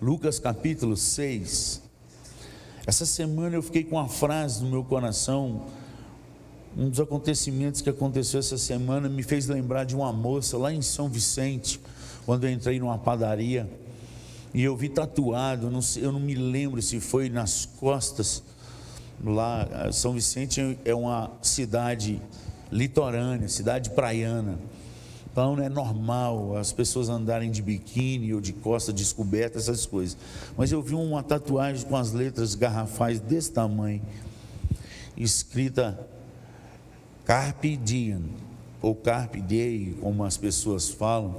[0.00, 1.80] Lucas capítulo 6.
[2.86, 5.62] Essa semana eu fiquei com uma frase no meu coração.
[6.76, 10.82] Um dos acontecimentos que aconteceu essa semana me fez lembrar de uma moça lá em
[10.82, 11.80] São Vicente,
[12.26, 13.66] quando eu entrei numa padaria
[14.52, 18.42] e eu vi tatuado, não sei, eu não me lembro se foi nas costas,
[19.24, 22.20] lá, São Vicente é uma cidade
[22.70, 24.58] litorânea, cidade praiana.
[25.36, 30.16] Então é normal as pessoas andarem de biquíni ou de costa descoberta, essas coisas.
[30.56, 34.00] Mas eu vi uma tatuagem com as letras garrafais desse tamanho,
[35.14, 36.08] escrita
[37.26, 38.30] Carpe Diem,
[38.80, 41.36] ou Carpe Dei, como as pessoas falam.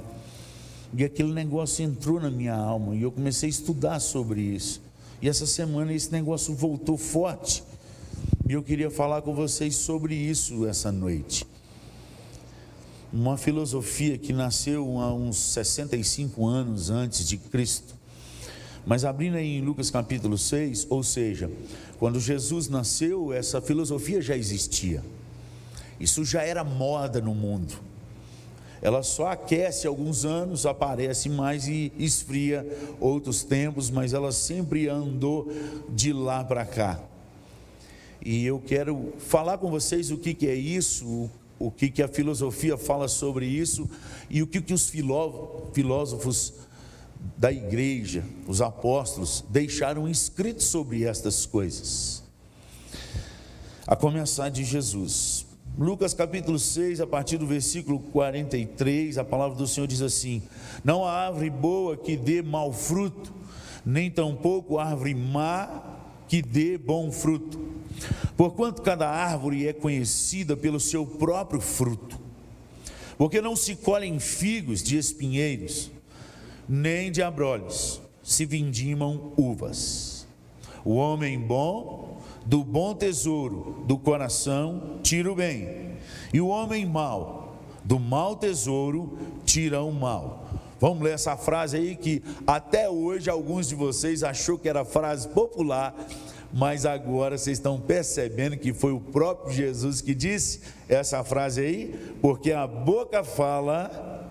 [0.96, 4.80] E aquele negócio entrou na minha alma e eu comecei a estudar sobre isso.
[5.20, 7.64] E essa semana esse negócio voltou forte.
[8.48, 11.44] E eu queria falar com vocês sobre isso essa noite.
[13.10, 17.94] Uma filosofia que nasceu há uns 65 anos antes de Cristo.
[18.84, 21.50] Mas abrindo aí em Lucas capítulo 6, ou seja,
[21.98, 25.02] quando Jesus nasceu, essa filosofia já existia.
[25.98, 27.74] Isso já era moda no mundo.
[28.82, 32.66] Ela só aquece alguns anos, aparece mais e esfria
[33.00, 35.50] outros tempos, mas ela sempre andou
[35.88, 37.00] de lá para cá.
[38.24, 42.08] E eu quero falar com vocês o que, que é isso, o que, que a
[42.08, 43.88] filosofia fala sobre isso
[44.30, 46.54] e o que, que os filósofos
[47.36, 52.22] da igreja, os apóstolos, deixaram escrito sobre estas coisas.
[53.86, 55.46] A começar de Jesus.
[55.76, 60.42] Lucas capítulo 6, a partir do versículo 43, a palavra do Senhor diz assim:
[60.84, 63.32] Não há árvore boa que dê mau fruto,
[63.86, 67.77] nem tampouco árvore má que dê bom fruto.
[68.36, 72.18] Porquanto cada árvore é conhecida pelo seu próprio fruto.
[73.16, 75.90] Porque não se colhem figos de espinheiros,
[76.68, 80.26] nem de abrolhos, se vindimam uvas.
[80.84, 85.96] O homem bom, do bom tesouro do coração, tira o bem,
[86.32, 90.46] e o homem mau, do mau tesouro, tira o mal.
[90.80, 95.26] Vamos ler essa frase aí que até hoje alguns de vocês achou que era frase
[95.28, 95.94] popular,
[96.52, 102.14] mas agora vocês estão percebendo que foi o próprio Jesus que disse essa frase aí,
[102.22, 104.26] porque a boca fala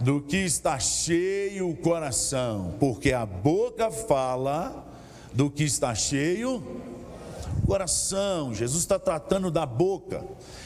[0.00, 4.86] do que está cheio o coração, porque a boca fala
[5.32, 6.62] do que está cheio
[7.62, 8.54] o coração.
[8.54, 10.24] Jesus está tratando da boca,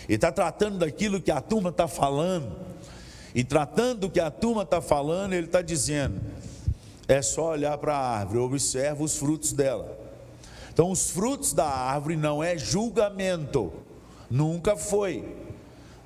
[0.08, 2.72] ele está tratando daquilo que a turma está falando.
[3.34, 6.20] E tratando do que a turma está falando, ele está dizendo:
[7.08, 9.98] é só olhar para a árvore, observa os frutos dela.
[10.72, 13.72] Então, os frutos da árvore não é julgamento,
[14.30, 15.36] nunca foi,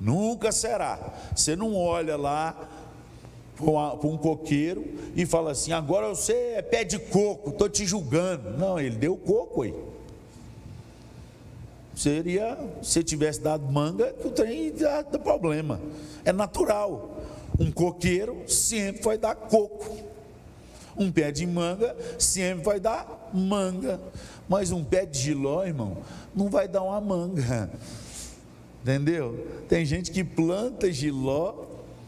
[0.01, 1.15] nunca será.
[1.35, 2.69] Você não olha lá
[3.57, 4.85] para um coqueiro
[5.15, 8.51] e fala assim: agora você é pé de coco, estou te julgando.
[8.59, 9.75] Não, ele deu coco aí.
[11.95, 15.81] Seria, se tivesse dado manga, que o trem dar problema.
[16.25, 17.17] É natural.
[17.59, 20.16] Um coqueiro sempre vai dar coco.
[20.99, 24.01] Um pé de manga sempre vai dar manga.
[24.49, 25.99] Mas um pé de giló, irmão,
[26.35, 27.71] não vai dar uma manga.
[28.83, 29.47] Entendeu?
[29.69, 31.65] Tem gente que planta giló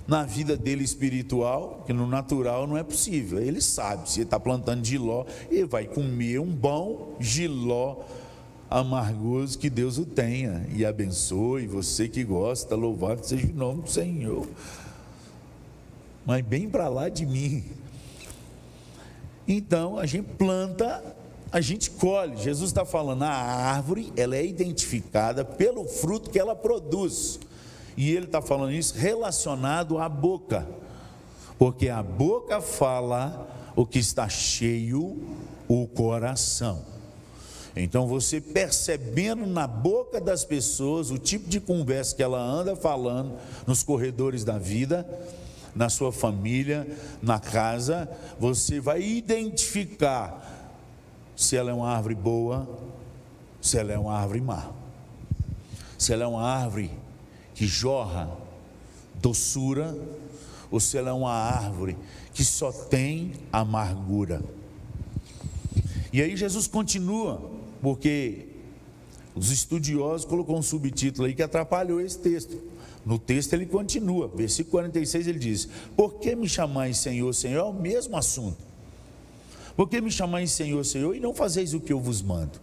[0.06, 3.41] na vida dele espiritual, que no natural não é possível.
[3.41, 7.97] Ele sabe, se ele está plantando giló, ele vai comer um bom giló
[8.70, 11.66] amargoso, que Deus o tenha e abençoe.
[11.66, 14.47] Você que gosta, louvado seja o nome do Senhor
[16.28, 17.65] mas bem para lá de mim.
[19.49, 21.03] Então a gente planta,
[21.51, 22.37] a gente colhe.
[22.37, 27.41] Jesus está falando, a árvore ela é identificada pelo fruto que ela produz.
[27.97, 30.69] E ele está falando isso relacionado à boca,
[31.59, 35.19] porque a boca fala o que está cheio
[35.67, 36.85] o coração.
[37.75, 43.39] Então você percebendo na boca das pessoas o tipo de conversa que ela anda falando
[43.67, 45.07] nos corredores da vida,
[45.78, 46.89] na sua família,
[47.22, 50.75] na casa, você vai identificar
[51.37, 52.69] se ela é uma árvore boa,
[53.61, 54.73] se ela é uma árvore má.
[55.97, 56.91] Se ela é uma árvore
[57.55, 58.29] que jorra
[59.23, 59.97] doçura,
[60.69, 61.97] ou se ela é uma árvore
[62.35, 64.43] que só tem amargura.
[66.12, 68.49] E aí Jesus continua, porque
[69.32, 72.61] os estudiosos colocou um subtítulo aí que atrapalhou esse texto.
[73.08, 75.66] No texto ele continua, versículo 46 ele diz:
[75.96, 77.58] Por que me chamais Senhor, Senhor?
[77.58, 78.58] É o mesmo assunto.
[79.75, 82.60] Por que me chamais Senhor, Senhor e não fazeis o que eu vos mando?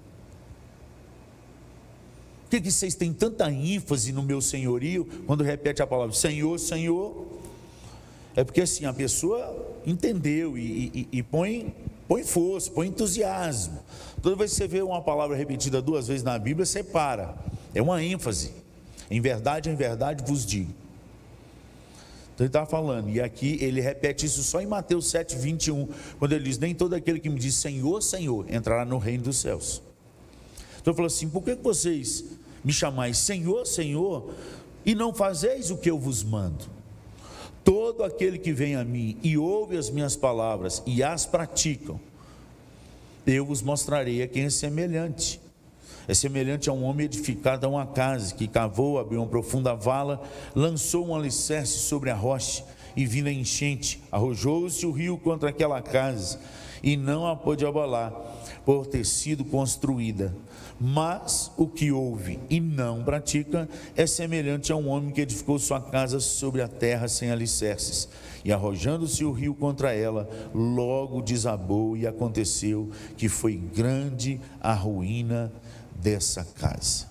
[2.43, 6.59] Por que, que vocês têm tanta ênfase no meu senhorio quando repete a palavra Senhor,
[6.59, 7.25] Senhor?
[8.35, 11.73] É porque assim, a pessoa entendeu e, e, e põe,
[12.07, 13.79] põe força, põe entusiasmo.
[14.21, 17.35] Toda vez que você vê uma palavra repetida duas vezes na Bíblia, você para.
[17.73, 18.64] É uma ênfase.
[19.09, 20.73] Em verdade, em verdade vos digo.
[22.35, 25.87] Então ele estava falando, e aqui ele repete isso só em Mateus 7, 21,
[26.19, 29.37] quando ele diz: Nem todo aquele que me diz Senhor, Senhor entrará no reino dos
[29.37, 29.81] céus.
[30.81, 32.25] Então ele falou assim: Por que vocês
[32.61, 34.33] me chamais Senhor, Senhor,
[34.85, 36.65] e não fazeis o que eu vos mando?
[37.63, 41.99] Todo aquele que vem a mim e ouve as minhas palavras e as praticam,
[43.25, 45.39] eu vos mostrarei a quem é semelhante.
[46.07, 50.21] É semelhante a um homem edificado a uma casa, que cavou, abriu uma profunda vala,
[50.55, 52.63] lançou um alicerce sobre a rocha,
[52.95, 56.39] e vindo a enchente, arrojou-se o rio contra aquela casa,
[56.81, 58.13] e não a pôde abalar,
[58.63, 60.35] por ter sido construída.
[60.79, 65.79] Mas o que ouve e não pratica é semelhante a um homem que edificou sua
[65.79, 68.09] casa sobre a terra sem alicerces.
[68.43, 75.51] E arrojando-se o rio contra ela, logo desabou, e aconteceu que foi grande a ruína
[75.95, 77.07] dessa casa.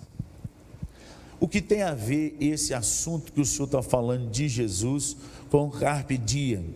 [1.40, 5.16] O que tem a ver esse assunto que o senhor está falando de Jesus
[5.50, 6.74] com carpe diem?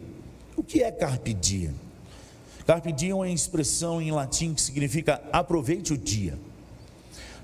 [0.56, 1.75] O que é carpe diem?
[2.66, 6.38] Carpe diem é uma expressão em latim que significa aproveite o dia.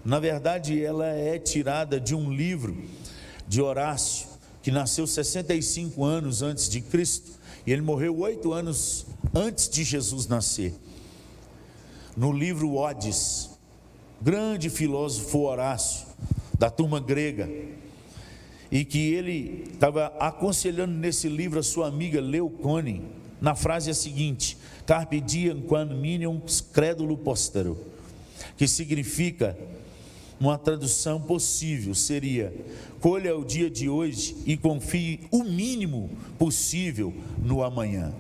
[0.05, 2.77] Na verdade, ela é tirada de um livro
[3.49, 4.29] de Horácio,
[4.63, 7.31] que nasceu 65 anos antes de Cristo,
[7.67, 10.75] e ele morreu oito anos antes de Jesus nascer.
[12.15, 13.49] No livro Odes,
[14.25, 16.07] grande filósofo Horácio,
[16.59, 17.47] da turma grega,
[18.73, 23.05] e que ele estava aconselhando nesse livro a sua amiga Leucone,
[23.39, 24.57] na frase a seguinte:
[24.87, 26.41] Carpe diem quam minium
[26.73, 27.77] credulo postero,
[28.57, 29.59] que significa,
[30.41, 32.51] uma tradução possível seria:
[33.01, 38.15] colha o dia de hoje e confie o mínimo possível no amanhã.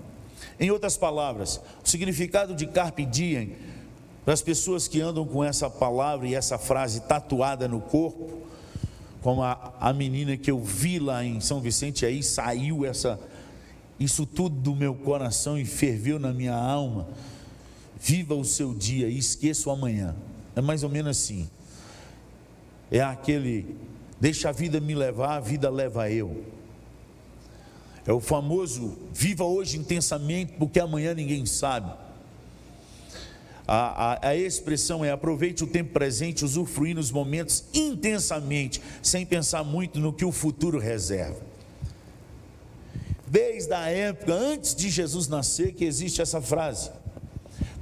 [0.60, 3.56] Em outras palavras, o significado de carpe diem
[4.24, 8.38] para as pessoas que andam com essa palavra e essa frase tatuada no corpo,
[9.20, 13.20] como a, a menina que eu vi lá em São Vicente, aí saiu essa,
[14.00, 17.06] isso tudo do meu coração e ferveu na minha alma.
[18.00, 20.14] Viva o seu dia e esqueça o amanhã.
[20.56, 21.48] É mais ou menos assim.
[22.90, 23.76] É aquele,
[24.20, 26.44] deixa a vida me levar, a vida leva eu.
[28.06, 32.03] É o famoso, viva hoje intensamente, porque amanhã ninguém sabe.
[33.66, 39.64] A, a, a, expressão é aproveite o tempo presente, usufruir nos momentos intensamente, sem pensar
[39.64, 41.40] muito no que o futuro reserva.
[43.26, 46.90] Desde a época antes de Jesus nascer que existe essa frase.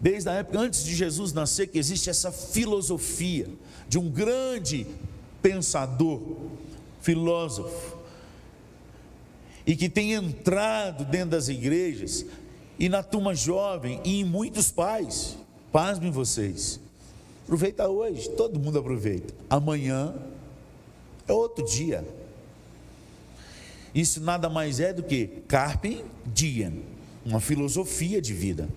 [0.01, 3.49] Desde a época antes de Jesus nascer que existe essa filosofia
[3.89, 4.87] de um grande
[5.43, 6.23] pensador,
[7.01, 7.99] filósofo,
[9.67, 12.25] e que tem entrado dentro das igrejas
[12.79, 15.42] e na turma jovem e em muitos pais
[15.73, 16.79] Pasmem vocês.
[17.45, 19.33] Aproveita hoje, todo mundo aproveita.
[19.49, 20.15] Amanhã
[21.27, 22.07] é outro dia.
[23.95, 26.83] Isso nada mais é do que carpe diem,
[27.25, 28.69] uma filosofia de vida.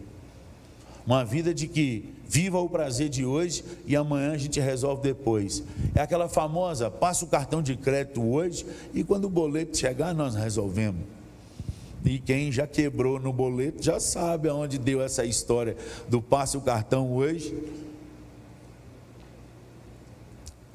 [1.06, 5.64] Uma vida de que viva o prazer de hoje e amanhã a gente resolve depois.
[5.94, 10.34] É aquela famosa, passa o cartão de crédito hoje e quando o boleto chegar nós
[10.34, 11.15] resolvemos.
[12.06, 15.76] E quem já quebrou no boleto já sabe aonde deu essa história
[16.08, 17.58] do passe o cartão hoje.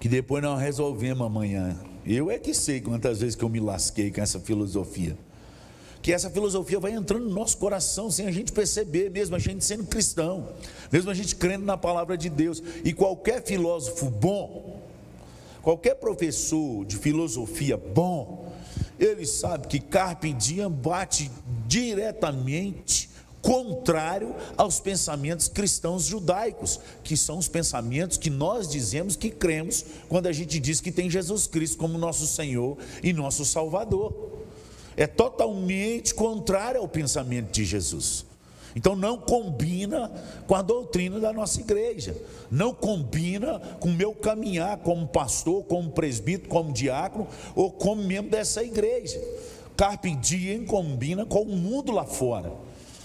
[0.00, 1.78] Que depois nós resolvemos amanhã.
[2.04, 5.16] Eu é que sei quantas vezes que eu me lasquei com essa filosofia.
[6.02, 9.64] Que essa filosofia vai entrando no nosso coração sem a gente perceber, mesmo a gente
[9.64, 10.48] sendo cristão,
[10.90, 12.62] mesmo a gente crendo na palavra de Deus.
[12.82, 14.80] E qualquer filósofo bom,
[15.62, 18.39] qualquer professor de filosofia bom,
[19.00, 21.30] ele sabe que Carpe Diem bate
[21.66, 23.08] diretamente
[23.40, 30.26] contrário aos pensamentos cristãos judaicos, que são os pensamentos que nós dizemos que cremos quando
[30.26, 34.14] a gente diz que tem Jesus Cristo como nosso Senhor e nosso Salvador.
[34.96, 38.26] É totalmente contrário ao pensamento de Jesus.
[38.74, 40.10] Então não combina
[40.46, 42.16] com a doutrina da nossa igreja,
[42.50, 48.30] não combina com o meu caminhar como pastor, como presbítero, como diácono ou como membro
[48.30, 49.20] dessa igreja.
[49.76, 52.52] Carpe diem combina com o mundo lá fora,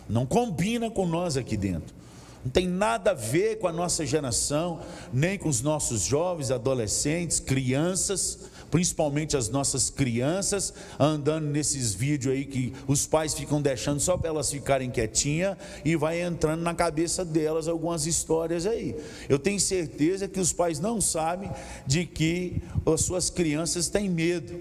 [0.10, 1.96] não combina com nós aqui dentro.
[2.44, 4.80] Não tem nada a ver com a nossa geração,
[5.12, 12.46] nem com os nossos jovens, adolescentes, crianças principalmente as nossas crianças, andando nesses vídeos aí
[12.46, 17.24] que os pais ficam deixando só para elas ficarem quietinhas e vai entrando na cabeça
[17.24, 18.96] delas algumas histórias aí.
[19.30, 21.50] Eu tenho certeza que os pais não sabem
[21.86, 24.54] de que as suas crianças têm medo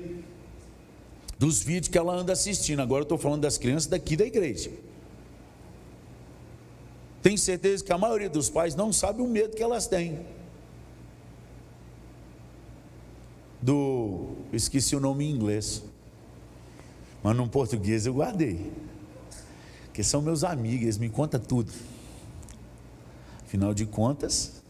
[1.38, 2.80] dos vídeos que ela anda assistindo.
[2.80, 4.70] Agora eu estou falando das crianças daqui da igreja.
[7.22, 10.20] Tenho certeza que a maioria dos pais não sabe o medo que elas têm.
[13.64, 14.36] Do.
[14.52, 15.82] Esqueci o nome em inglês.
[17.22, 18.70] Mas no português eu guardei.
[19.92, 21.72] Que são meus amigos, eles me contam tudo.
[23.44, 24.62] Afinal de contas,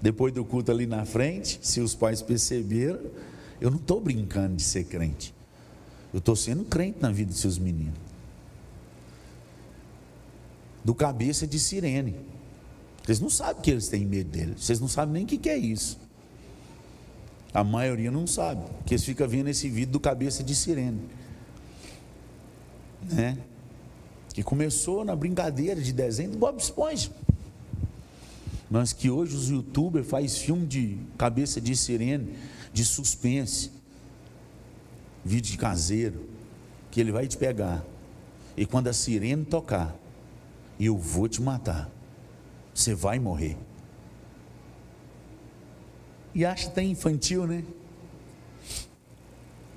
[0.00, 3.00] depois do culto ali na frente, se os pais perceberam,
[3.60, 5.34] eu não estou brincando de ser crente.
[6.12, 8.04] Eu estou sendo crente na vida dos seus meninos
[10.84, 12.14] do cabeça de sirene.
[13.02, 14.54] Vocês não sabem que eles têm medo dele.
[14.56, 15.98] Vocês não sabem nem o que, que é isso.
[17.54, 18.68] A maioria não sabe.
[18.84, 21.00] Que eles ficam vendo esse vídeo do cabeça de sirene.
[23.02, 23.38] Né?
[24.34, 27.12] Que começou na brincadeira de desenho do Bob Esponja.
[28.68, 32.36] Mas que hoje os youtubers fazem filme de cabeça de sirene,
[32.72, 33.70] de suspense.
[35.24, 36.28] Vídeo caseiro.
[36.90, 37.84] Que ele vai te pegar.
[38.56, 39.96] E quando a sirene tocar,
[40.78, 41.88] eu vou te matar.
[42.74, 43.56] Você vai morrer.
[46.34, 47.64] E acha até infantil, né?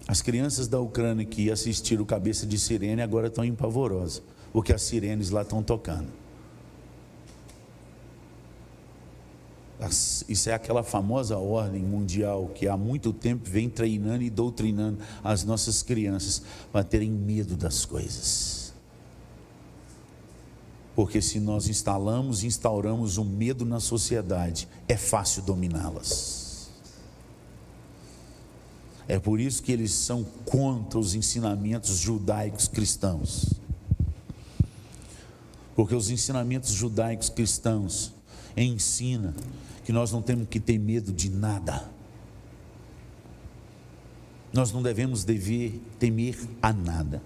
[0.07, 4.23] As crianças da Ucrânia que assistiram Cabeça de Sirene agora estão empavorosas,
[4.53, 6.07] porque as sirenes lá estão tocando.
[10.27, 15.43] Isso é aquela famosa ordem mundial que há muito tempo vem treinando e doutrinando as
[15.43, 18.73] nossas crianças para terem medo das coisas.
[20.95, 26.36] Porque se nós instalamos e instauramos o um medo na sociedade, é fácil dominá-las.
[29.07, 33.53] É por isso que eles são contra os ensinamentos judaicos cristãos.
[35.75, 38.13] Porque os ensinamentos judaicos cristãos
[38.55, 39.33] ensinam
[39.85, 41.89] que nós não temos que ter medo de nada.
[44.51, 47.21] Nós não devemos dever temer a nada.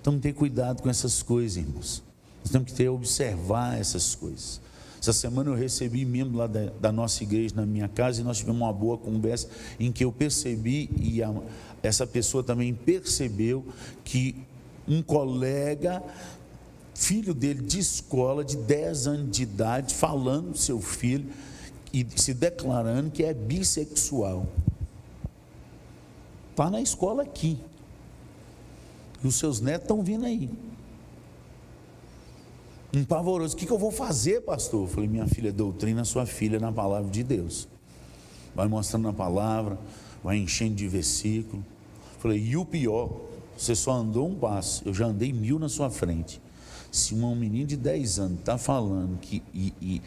[0.00, 2.02] Então, ter cuidado com essas coisas, irmãos.
[2.42, 4.60] Nós temos que ter observar essas coisas.
[5.02, 8.38] Essa semana eu recebi membro lá da, da, nossa igreja na minha casa e nós
[8.38, 9.48] tivemos uma boa conversa
[9.80, 11.34] em que eu percebi e a,
[11.82, 13.66] essa pessoa também percebeu
[14.04, 14.36] que
[14.86, 16.00] um colega,
[16.94, 21.28] filho dele de escola, de 10 anos de idade, falando seu filho
[21.92, 24.46] e se declarando que é bissexual.
[26.52, 27.58] Está na escola aqui.
[29.20, 30.48] E os seus netos estão vindo aí
[32.94, 33.54] um pavoroso.
[33.54, 34.82] O que, que eu vou fazer, pastor?
[34.82, 37.68] Eu falei, minha filha, doutrina sua filha na palavra de Deus.
[38.54, 39.78] Vai mostrando a palavra,
[40.22, 41.64] vai enchendo de versículo.
[42.14, 43.20] Eu falei, e o pior,
[43.56, 46.40] você só andou um passo, eu já andei mil na sua frente.
[46.90, 50.02] Se um menino de 10 anos está falando que, e, e,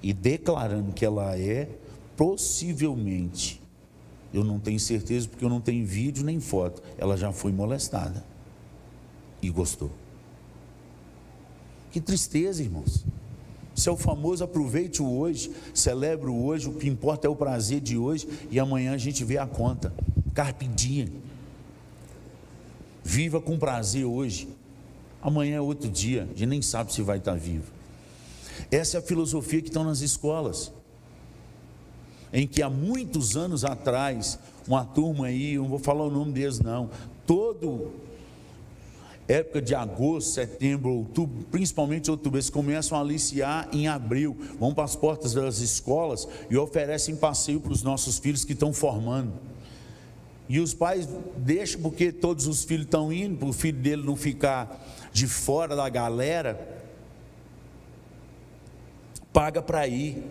[0.00, 1.68] e declarando que ela é,
[2.16, 3.60] possivelmente,
[4.32, 8.24] eu não tenho certeza porque eu não tenho vídeo nem foto, ela já foi molestada
[9.42, 9.90] e gostou.
[11.98, 13.04] Que tristeza, irmãos.
[13.74, 17.34] Isso é o famoso aproveite o hoje, celebre o hoje, o que importa é o
[17.34, 19.92] prazer de hoje e amanhã a gente vê a conta.
[20.32, 21.12] Carpe diem.
[23.02, 24.48] Viva com prazer hoje.
[25.20, 27.72] Amanhã é outro dia, a gente nem sabe se vai estar vivo.
[28.70, 30.70] Essa é a filosofia que estão nas escolas.
[32.32, 34.38] Em que há muitos anos atrás,
[34.68, 36.90] uma turma aí, não vou falar o nome deles não,
[37.26, 37.90] todo
[39.28, 44.84] época de agosto, setembro, outubro, principalmente outubro, eles começam a aliciar em abril, vão para
[44.84, 49.34] as portas das escolas e oferecem passeio para os nossos filhos que estão formando.
[50.48, 51.06] E os pais
[51.36, 54.82] deixam porque todos os filhos estão indo, para o filho dele não ficar
[55.12, 56.58] de fora da galera,
[59.30, 60.24] paga para ir.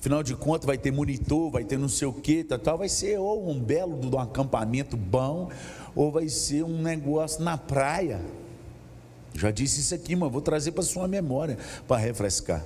[0.00, 3.18] Afinal de contas, vai ter monitor, vai ter não sei o que, tal, vai ser
[3.18, 5.50] ou um belo do acampamento bom,
[5.94, 8.18] ou vai ser um negócio na praia.
[9.34, 12.64] Já disse isso aqui, mas vou trazer para sua memória para refrescar.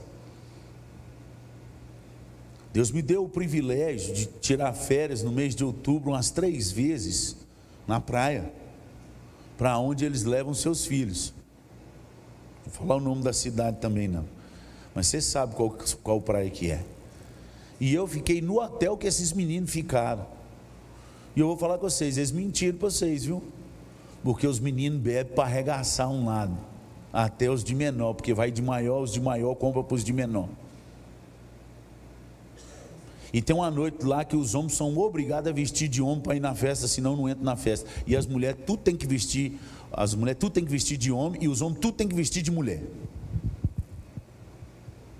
[2.73, 7.37] Deus me deu o privilégio de tirar férias no mês de outubro umas três vezes
[7.85, 8.53] na praia,
[9.59, 11.35] para onde eles levam seus filhos.
[12.65, 14.25] Vou falar o nome da cidade também não,
[14.95, 16.94] mas você sabe qual, qual praia que é.
[17.85, 20.27] E eu fiquei no hotel que esses meninos ficaram.
[21.37, 23.43] E eu vou falar com vocês, eles mentiram para vocês, viu?
[24.23, 26.57] Porque os meninos bebem para arregaçar um lado,
[27.13, 30.15] até os de menor, porque vai de maior, os de maior compra para os de
[30.15, 30.49] menor.
[33.35, 36.37] E tem uma noite lá que os homens são obrigados a vestir de homem para
[36.37, 37.87] ir na festa, senão não entra na festa.
[38.07, 39.61] E as mulheres tudo tem que vestir,
[39.93, 42.43] as mulheres tudo tem que vestir de homem e os homens tudo tem que vestir
[42.43, 42.83] de mulher.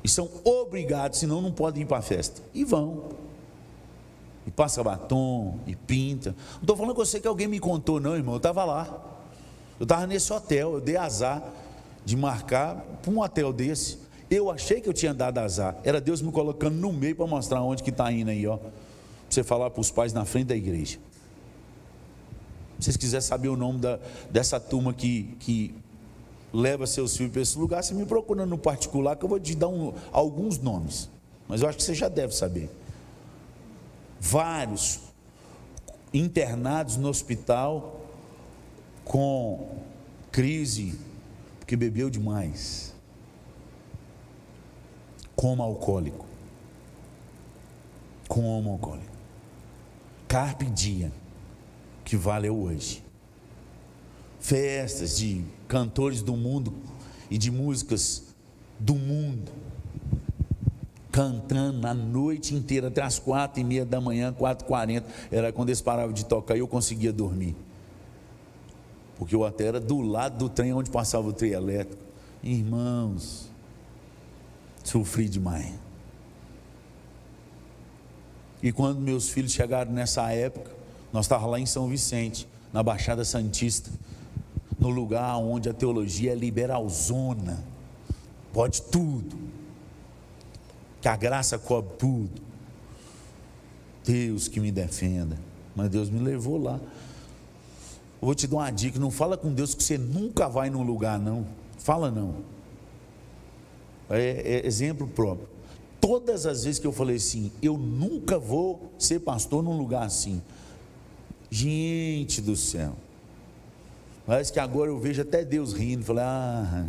[0.05, 2.43] E são obrigados, senão não podem ir para a festa.
[2.53, 3.05] E vão.
[4.47, 6.37] e passa batom, e pinta.
[6.57, 8.35] Não estou falando com você que alguém me contou, não, irmão.
[8.35, 9.03] Eu estava lá.
[9.81, 11.43] Eu estava nesse hotel, eu dei azar
[12.05, 13.99] de marcar para um hotel desse.
[14.31, 15.77] Eu achei que eu tinha dado azar.
[15.83, 18.59] Era Deus me colocando no meio para mostrar onde que está indo aí, ó.
[18.59, 18.71] Para
[19.31, 20.99] você falar para os pais na frente da igreja.
[22.79, 23.99] Se vocês quiserem saber o nome da,
[24.31, 25.75] dessa turma que, que
[26.55, 29.57] leva seus filhos para esse lugar, você me procura no particular, que eu vou te
[29.57, 31.11] dar um, alguns nomes.
[31.49, 32.71] Mas eu acho que você já deve saber.
[34.21, 35.01] Vários
[36.13, 38.01] internados no hospital
[39.05, 39.69] com
[40.31, 40.97] crise,
[41.59, 42.95] porque bebeu demais.
[45.35, 46.25] Como alcoólico.
[48.29, 49.13] Como alcoólico.
[50.29, 51.13] Carpe dia
[52.05, 53.04] que valeu hoje.
[54.45, 56.75] Festas de cantores do mundo
[57.31, 58.25] e de músicas
[58.79, 59.51] do mundo,
[61.11, 65.51] cantando a noite inteira, até as quatro e meia da manhã, quatro e quarenta, era
[65.51, 67.57] quando eles paravam de tocar e eu conseguia dormir.
[69.17, 72.03] Porque o hotel era do lado do trem onde passava o trem elétrico.
[72.43, 73.49] Irmãos,
[74.85, 75.73] sofri demais.
[78.63, 80.71] E quando meus filhos chegaram nessa época,
[81.11, 83.91] nós estávamos lá em São Vicente, na Baixada Santista,
[84.79, 87.65] no lugar onde a teologia é liberalzona,
[88.53, 89.37] pode tudo,
[91.01, 92.43] que a graça cobre tudo.
[94.05, 95.39] Deus que me defenda,
[95.75, 96.79] mas Deus me levou lá.
[98.21, 101.19] Vou te dar uma dica: não fala com Deus que você nunca vai num lugar,
[101.19, 101.47] não.
[101.79, 102.37] Fala não.
[104.09, 105.49] É, é exemplo próprio.
[106.01, 110.43] Todas as vezes que eu falei assim, eu nunca vou ser pastor num lugar assim.
[111.51, 112.95] Gente do céu.
[114.27, 116.05] Parece que agora eu vejo até Deus rindo.
[116.05, 116.87] Falei, ah,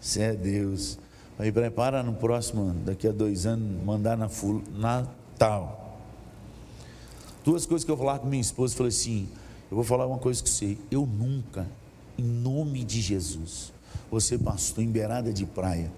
[0.00, 0.98] você é Deus.
[1.38, 4.28] Aí prepara no próximo ano, daqui a dois anos, mandar na
[4.76, 5.98] Natal.
[7.44, 9.28] Duas coisas que eu falar com minha esposa, falei assim,
[9.70, 11.66] eu vou falar uma coisa que você, eu nunca,
[12.16, 13.72] em nome de Jesus,
[14.10, 15.90] você pastor em beirada de praia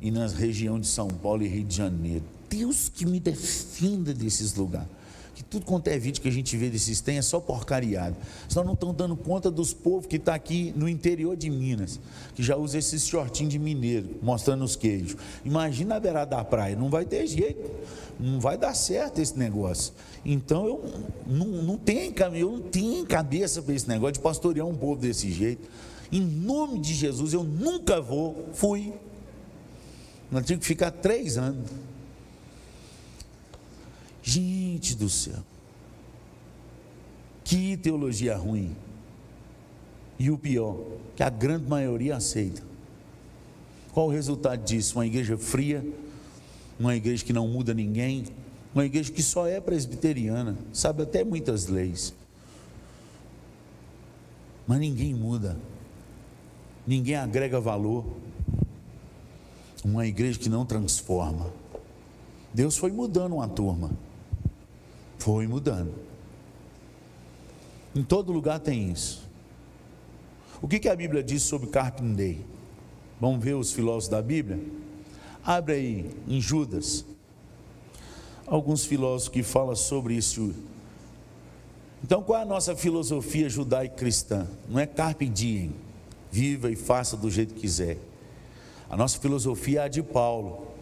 [0.00, 2.24] e na região de São Paulo e Rio de Janeiro.
[2.48, 4.88] Deus que me defenda desses lugares
[5.34, 8.16] que tudo quanto é vídeo que a gente vê desses tem é só porcariado.
[8.48, 11.98] Só não estão dando conta dos povos que está aqui no interior de Minas,
[12.34, 15.16] que já usa esses shortinhos de mineiro, mostrando os queijos.
[15.44, 17.70] Imagina a beirada da praia, não vai ter jeito,
[18.18, 19.92] não vai dar certo esse negócio.
[20.24, 20.84] Então eu
[21.26, 25.30] não, não tenho, eu não tenho cabeça para esse negócio de pastorear um povo desse
[25.32, 25.68] jeito.
[26.12, 28.92] Em nome de Jesus, eu nunca vou, fui.
[30.30, 31.68] Nós tive que ficar três anos.
[34.26, 35.40] Gente do céu.
[37.44, 38.74] Que teologia ruim.
[40.18, 40.78] E o pior,
[41.14, 42.62] que a grande maioria aceita.
[43.92, 44.96] Qual o resultado disso?
[44.96, 45.86] Uma igreja fria,
[46.80, 48.24] uma igreja que não muda ninguém,
[48.74, 52.14] uma igreja que só é presbiteriana, sabe até muitas leis.
[54.66, 55.58] Mas ninguém muda,
[56.86, 58.06] ninguém agrega valor.
[59.84, 61.52] Uma igreja que não transforma.
[62.54, 63.90] Deus foi mudando uma turma.
[65.18, 65.94] Foi mudando.
[67.94, 69.22] Em todo lugar tem isso.
[70.60, 72.44] O que, que a Bíblia diz sobre Carping Day?
[73.20, 74.58] Vamos ver os filósofos da Bíblia?
[75.44, 77.04] Abre aí em Judas.
[78.46, 80.54] Alguns filósofos que falam sobre isso.
[82.02, 84.46] Então, qual é a nossa filosofia judaico-cristã?
[84.68, 85.74] Não é carpe diem,
[86.30, 87.98] viva e faça do jeito que quiser.
[88.90, 90.73] A nossa filosofia é a de Paulo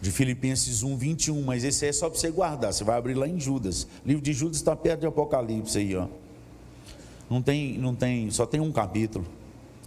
[0.00, 3.28] de Filipenses 1, 21, mas esse é só para você guardar, você vai abrir lá
[3.28, 3.84] em Judas.
[4.04, 6.08] O livro de Judas está perto de Apocalipse aí, ó.
[7.28, 9.26] Não tem, não tem, só tem um capítulo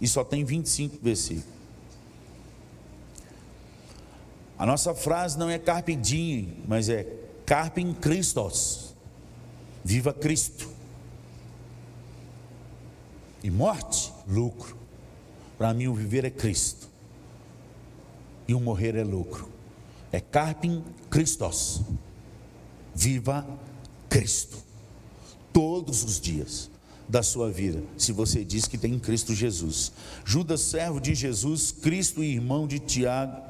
[0.00, 1.52] e só tem 25 versículos.
[4.56, 7.06] A nossa frase não é carpe diem, mas é
[7.44, 8.94] carpe Christos.
[9.84, 10.68] Viva Cristo.
[13.42, 14.76] E morte, lucro.
[15.58, 16.88] Para mim o viver é Cristo.
[18.48, 19.53] E o morrer é lucro
[20.14, 21.82] é Carpim Christos.
[22.94, 23.44] Viva
[24.08, 24.58] Cristo.
[25.52, 26.70] Todos os dias
[27.08, 29.92] da sua vida, se você diz que tem Cristo Jesus.
[30.24, 33.42] Judas, servo de Jesus, Cristo e irmão de Tiago,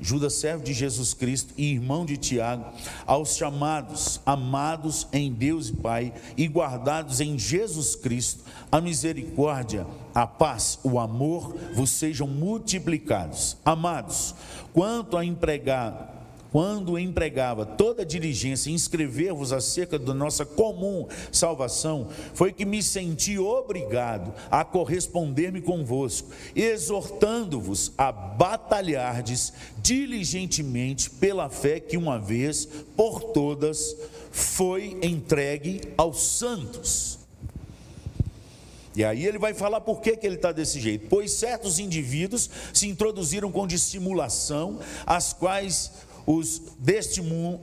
[0.00, 2.72] Judas, servo de Jesus Cristo e irmão de Tiago,
[3.04, 9.86] aos chamados, amados em Deus e Pai e guardados em Jesus Cristo, a misericórdia,
[10.18, 13.56] a paz, o amor vos sejam multiplicados.
[13.64, 14.34] Amados,
[14.72, 16.16] quanto a empregar
[16.50, 22.82] quando empregava toda a diligência em escrever-vos acerca da nossa comum salvação, foi que me
[22.82, 33.24] senti obrigado a corresponder-me convosco, exortando-vos a batalhardes diligentemente pela fé que uma vez por
[33.34, 33.94] todas
[34.32, 37.17] foi entregue aos santos.
[38.98, 41.06] E aí ele vai falar por que, que ele está desse jeito.
[41.08, 45.92] Pois certos indivíduos se introduziram com dissimulação, as quais
[46.26, 47.60] os deste mundo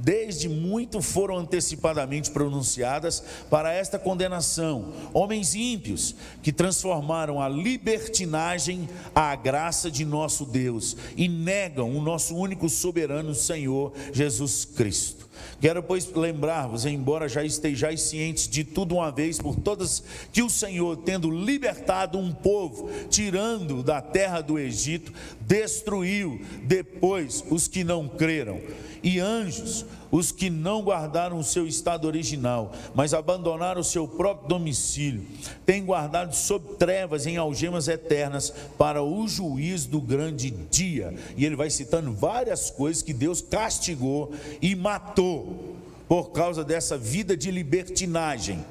[0.00, 4.94] desde muito foram antecipadamente pronunciadas para esta condenação.
[5.12, 12.34] Homens ímpios que transformaram a libertinagem à graça de nosso Deus e negam o nosso
[12.34, 15.27] único soberano Senhor Jesus Cristo.
[15.60, 20.50] Quero, pois, lembrar-vos, embora já estejais cientes de tudo uma vez por todas, que o
[20.50, 28.08] Senhor, tendo libertado um povo, tirando da terra do Egito, destruiu depois os que não
[28.08, 28.60] creram.
[29.02, 34.48] E anjos, os que não guardaram o seu estado original, mas abandonaram o seu próprio
[34.48, 35.24] domicílio,
[35.66, 41.14] têm guardado sob trevas em algemas eternas para o juízo do grande dia.
[41.36, 45.76] E ele vai citando várias coisas que Deus castigou e matou
[46.08, 48.64] por causa dessa vida de libertinagem,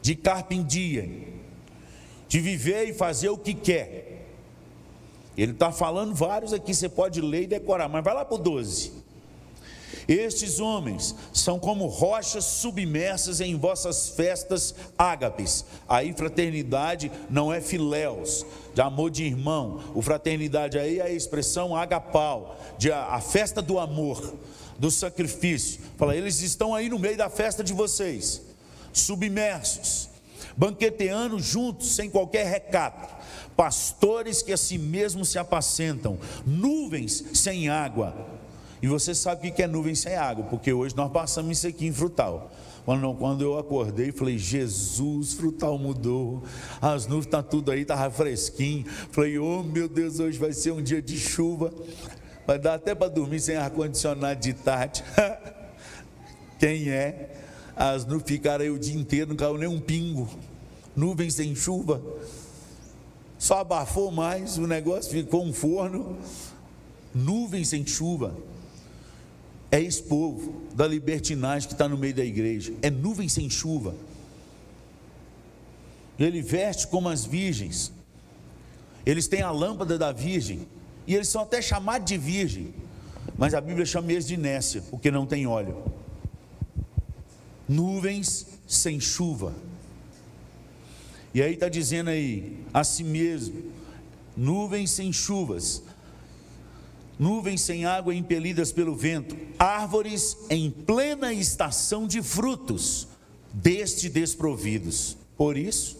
[0.00, 1.08] de carpindia,
[2.26, 4.08] de viver e fazer o que quer.
[5.36, 8.38] Ele está falando vários aqui, você pode ler e decorar, mas vai lá para o
[8.38, 9.01] 12.
[10.08, 15.64] Estes homens são como rochas submersas em vossas festas ágapes.
[15.88, 19.82] Aí fraternidade não é filéus, de amor de irmão.
[19.94, 24.34] O fraternidade aí é a expressão agapau, de a, a festa do amor,
[24.78, 25.80] do sacrifício.
[25.96, 28.42] Fala, eles estão aí no meio da festa de vocês,
[28.92, 30.08] submersos,
[30.56, 33.22] banqueteando juntos, sem qualquer recato
[33.56, 38.14] pastores que a si mesmos se apacentam, nuvens sem água,
[38.82, 41.86] e você sabe o que é nuvem sem água, porque hoje nós passamos isso aqui
[41.86, 42.50] em frutal.
[42.84, 46.42] Quando, eu acordei, falei, Jesus, frutal mudou,
[46.80, 48.84] as nuvens estão tá tudo aí, estava fresquinho.
[49.12, 51.72] Falei, oh meu Deus, hoje vai ser um dia de chuva.
[52.44, 55.04] Vai dar até para dormir sem ar-condicionado de tarde.
[56.58, 57.30] Quem é?
[57.76, 60.28] As nuvens ficaram aí o dia inteiro, não caiu nem um pingo.
[60.96, 62.02] Nuvens sem chuva.
[63.38, 66.18] Só abafou mais, o negócio ficou um forno.
[67.14, 68.34] Nuvens sem chuva
[69.72, 73.94] é esse povo da libertinagem que está no meio da igreja, é nuvem sem chuva.
[76.18, 77.90] Ele veste como as virgens,
[79.06, 80.68] eles têm a lâmpada da virgem,
[81.06, 82.74] e eles são até chamados de virgem,
[83.36, 85.82] mas a Bíblia chama eles de nécia, porque não tem óleo.
[87.66, 89.54] Nuvens sem chuva.
[91.32, 93.72] E aí está dizendo aí, a si mesmo,
[94.36, 95.82] nuvens sem chuvas,
[97.18, 103.08] nuvens sem água impelidas pelo vento, árvores em plena estação de frutos,
[103.52, 105.16] deste desprovidos.
[105.36, 105.98] Por isso,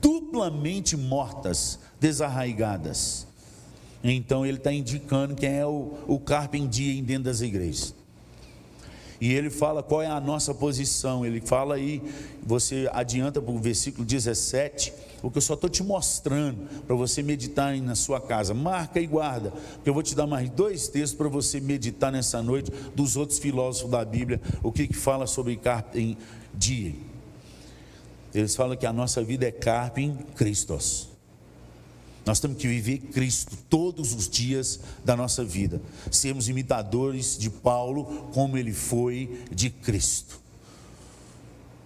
[0.00, 3.26] duplamente mortas, desarraigadas.
[4.02, 7.94] Então ele está indicando quem é o, o carpinteiro dentro das igrejas.
[9.20, 11.26] E ele fala qual é a nossa posição.
[11.26, 12.00] Ele fala aí,
[12.42, 17.76] você adianta para o versículo 17 porque eu só estou te mostrando para você meditar
[17.78, 18.54] na sua casa.
[18.54, 22.42] Marca e guarda, porque eu vou te dar mais dois textos para você meditar nessa
[22.42, 26.16] noite dos outros filósofos da Bíblia, o que, que fala sobre carpe
[26.54, 26.94] dia.
[28.34, 31.08] Eles falam que a nossa vida é carpe em Cristos.
[32.28, 38.28] Nós temos que viver Cristo todos os dias da nossa vida, sermos imitadores de Paulo,
[38.34, 40.38] como ele foi de Cristo.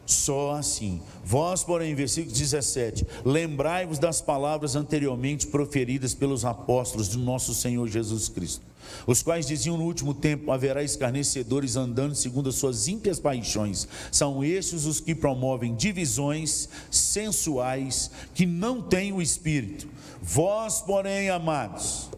[0.05, 1.01] Só assim.
[1.25, 8.29] Vós, porém, versículo 17: lembrai-vos das palavras anteriormente proferidas pelos apóstolos do nosso Senhor Jesus
[8.29, 8.65] Cristo,
[9.07, 13.87] os quais diziam no último tempo: haverá escarnecedores andando segundo as suas ímpias paixões.
[14.11, 19.89] São estes os que promovem divisões sensuais que não têm o espírito.
[20.21, 22.11] Vós, porém, amados,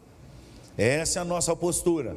[0.76, 2.16] essa é a nossa postura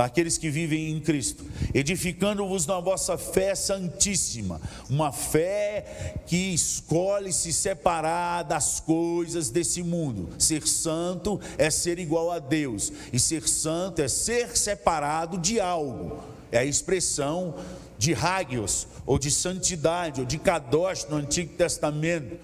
[0.00, 4.58] daqueles que vivem em Cristo, edificando-vos na vossa fé santíssima,
[4.88, 10.30] uma fé que escolhe se separar das coisas desse mundo.
[10.38, 16.18] Ser santo é ser igual a Deus, e ser santo é ser separado de algo.
[16.50, 17.54] É a expressão
[17.98, 22.38] de hagios, ou de santidade, ou de kadosh no Antigo Testamento.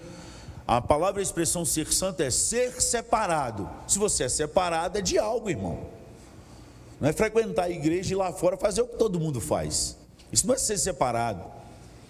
[0.67, 3.67] A palavra a expressão ser santo é ser separado.
[3.87, 5.96] Se você é separado, é de algo, irmão.
[6.99, 9.97] Não é frequentar a igreja e ir lá fora fazer o que todo mundo faz.
[10.31, 11.43] Isso não é ser separado,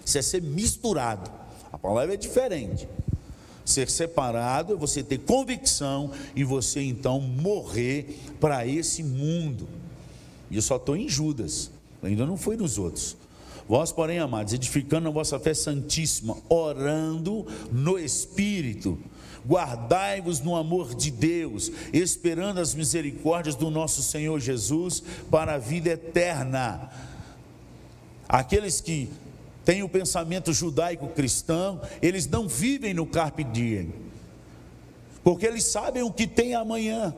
[0.06, 1.30] isso é ser misturado.
[1.72, 2.88] A palavra é diferente.
[3.66, 9.68] Ser separado é você ter convicção e você então morrer para esse mundo.
[10.50, 11.70] E eu só estou em Judas,
[12.02, 13.18] ainda não fui nos outros.
[13.68, 18.98] Vós, porém, amados, edificando a vossa fé santíssima, orando no Espírito,
[19.46, 25.90] guardai-vos no amor de Deus, esperando as misericórdias do nosso Senhor Jesus para a vida
[25.90, 26.90] eterna.
[28.28, 29.10] Aqueles que
[29.66, 33.94] têm o pensamento judaico-cristão, eles não vivem no carpe diem,
[35.24, 37.14] porque eles sabem o que tem amanhã,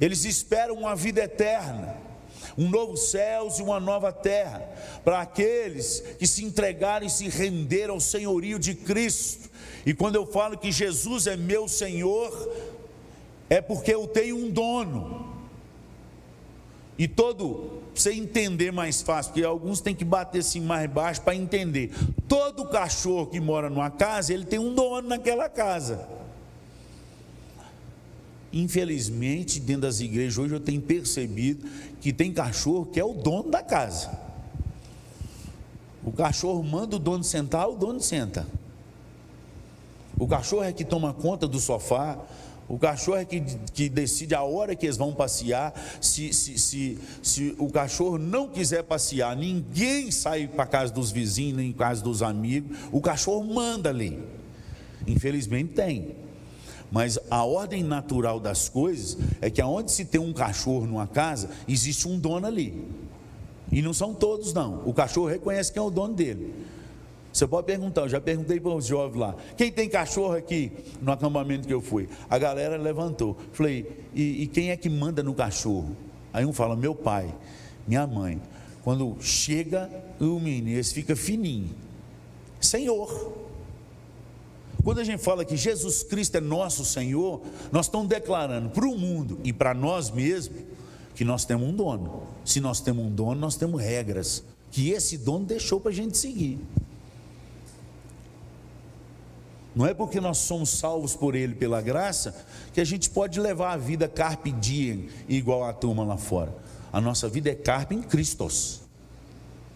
[0.00, 2.12] eles esperam uma vida eterna
[2.56, 4.60] um novo céus e uma nova terra,
[5.04, 9.50] para aqueles que se entregarem e se renderam ao senhorio de Cristo.
[9.84, 12.30] E quando eu falo que Jesus é meu Senhor,
[13.50, 15.32] é porque eu tenho um dono.
[16.98, 21.20] E todo, para você entender mais fácil, porque alguns têm que bater assim mais baixo
[21.22, 21.90] para entender.
[22.28, 26.08] Todo cachorro que mora numa casa, ele tem um dono naquela casa.
[28.52, 31.66] Infelizmente, dentro das igrejas hoje eu tenho percebido
[32.00, 34.10] que tem cachorro que é o dono da casa.
[36.04, 38.46] O cachorro manda o dono sentar, o dono senta.
[40.22, 42.16] O cachorro é que toma conta do sofá,
[42.68, 43.40] o cachorro é que,
[43.74, 45.74] que decide a hora que eles vão passear.
[46.00, 51.56] Se, se, se, se o cachorro não quiser passear, ninguém sai para casa dos vizinhos,
[51.56, 52.78] nem casa dos amigos.
[52.92, 54.22] O cachorro manda ali.
[55.08, 56.14] Infelizmente tem.
[56.88, 61.50] Mas a ordem natural das coisas é que aonde se tem um cachorro numa casa,
[61.66, 62.86] existe um dono ali.
[63.72, 64.84] E não são todos, não.
[64.86, 66.54] O cachorro reconhece quem é o dono dele.
[67.32, 71.10] Você pode perguntar, eu já perguntei para os jovens lá, quem tem cachorro aqui no
[71.12, 72.08] acampamento que eu fui?
[72.28, 73.36] A galera levantou.
[73.52, 75.96] Falei, e, e quem é que manda no cachorro?
[76.32, 77.34] Aí um fala, meu pai,
[77.86, 78.40] minha mãe.
[78.82, 79.88] Quando chega
[80.20, 81.70] o menino, fica fininho.
[82.60, 83.32] Senhor.
[84.84, 87.40] Quando a gente fala que Jesus Cristo é nosso Senhor,
[87.70, 90.60] nós estamos declarando para o mundo e para nós mesmos
[91.14, 92.24] que nós temos um dono.
[92.44, 96.18] Se nós temos um dono, nós temos regras que esse dono deixou para a gente
[96.18, 96.58] seguir.
[99.74, 102.34] Não é porque nós somos salvos por Ele pela graça
[102.72, 106.54] que a gente pode levar a vida carpe diem igual a turma lá fora.
[106.92, 108.82] A nossa vida é carpe em Cristos.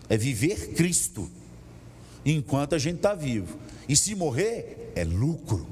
[0.09, 1.29] É viver Cristo
[2.25, 3.57] enquanto a gente está vivo.
[3.89, 5.67] E se morrer, é lucro.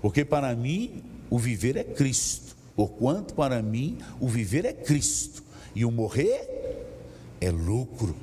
[0.00, 2.56] Porque para mim, o viver é Cristo.
[2.76, 5.42] Porquanto para mim, o viver é Cristo.
[5.74, 6.86] E o morrer
[7.40, 8.14] é lucro.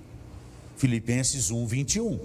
[0.78, 2.19] Filipenses 1, 21.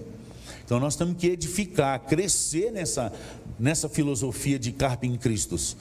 [0.68, 3.10] Então nós temos que edificar, crescer nessa,
[3.58, 5.74] nessa filosofia de carpe em Cristos.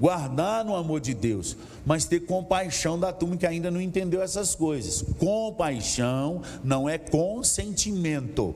[0.00, 4.54] Guardar no amor de Deus, mas ter compaixão da turma que ainda não entendeu essas
[4.54, 5.02] coisas.
[5.18, 8.54] Compaixão não é consentimento.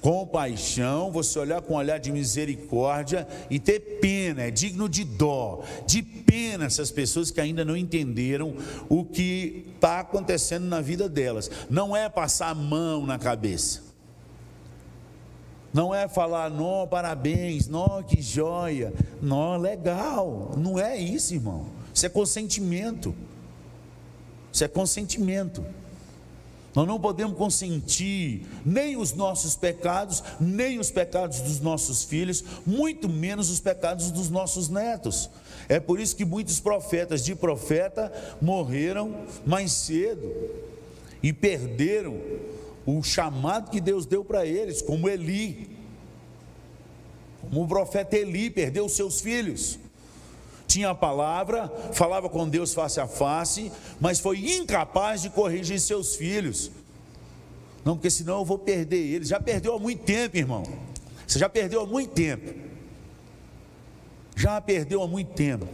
[0.00, 5.62] Compaixão, você olhar com um olhar de misericórdia e ter pena, é digno de dó,
[5.86, 8.56] de pena essas pessoas que ainda não entenderam
[8.88, 11.48] o que está acontecendo na vida delas.
[11.70, 13.85] Não é passar a mão na cabeça.
[15.76, 20.54] Não é falar, não, parabéns, não, que joia, não, legal.
[20.56, 21.66] Não é isso, irmão.
[21.92, 23.14] Isso é consentimento.
[24.50, 25.62] Isso é consentimento.
[26.74, 33.06] Nós não podemos consentir nem os nossos pecados, nem os pecados dos nossos filhos, muito
[33.06, 35.28] menos os pecados dos nossos netos.
[35.68, 38.10] É por isso que muitos profetas de profeta
[38.40, 40.32] morreram mais cedo
[41.22, 42.16] e perderam
[42.86, 45.76] o chamado que Deus deu para eles, como Eli.
[47.40, 49.78] Como o profeta Eli perdeu seus filhos.
[50.68, 56.16] Tinha a palavra, falava com Deus face a face, mas foi incapaz de corrigir seus
[56.16, 56.70] filhos.
[57.84, 59.28] Não, porque senão eu vou perder eles.
[59.28, 60.64] Já perdeu há muito tempo, irmão.
[61.26, 62.52] Você já perdeu há muito tempo.
[64.36, 65.66] Já perdeu há muito tempo.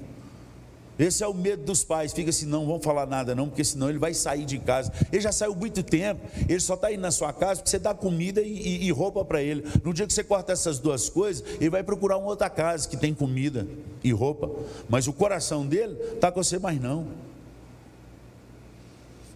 [0.98, 2.12] Esse é o medo dos pais.
[2.12, 4.92] Fica assim, não vamos falar nada não, porque senão ele vai sair de casa.
[5.10, 6.20] Ele já saiu muito tempo.
[6.48, 9.24] Ele só está indo na sua casa porque você dá comida e, e, e roupa
[9.24, 9.64] para ele.
[9.82, 12.96] No dia que você corta essas duas coisas, ele vai procurar uma outra casa que
[12.96, 13.66] tem comida
[14.04, 14.50] e roupa.
[14.88, 17.08] Mas o coração dele está com você mais não.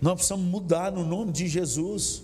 [0.00, 2.22] Nós precisamos mudar no nome de Jesus.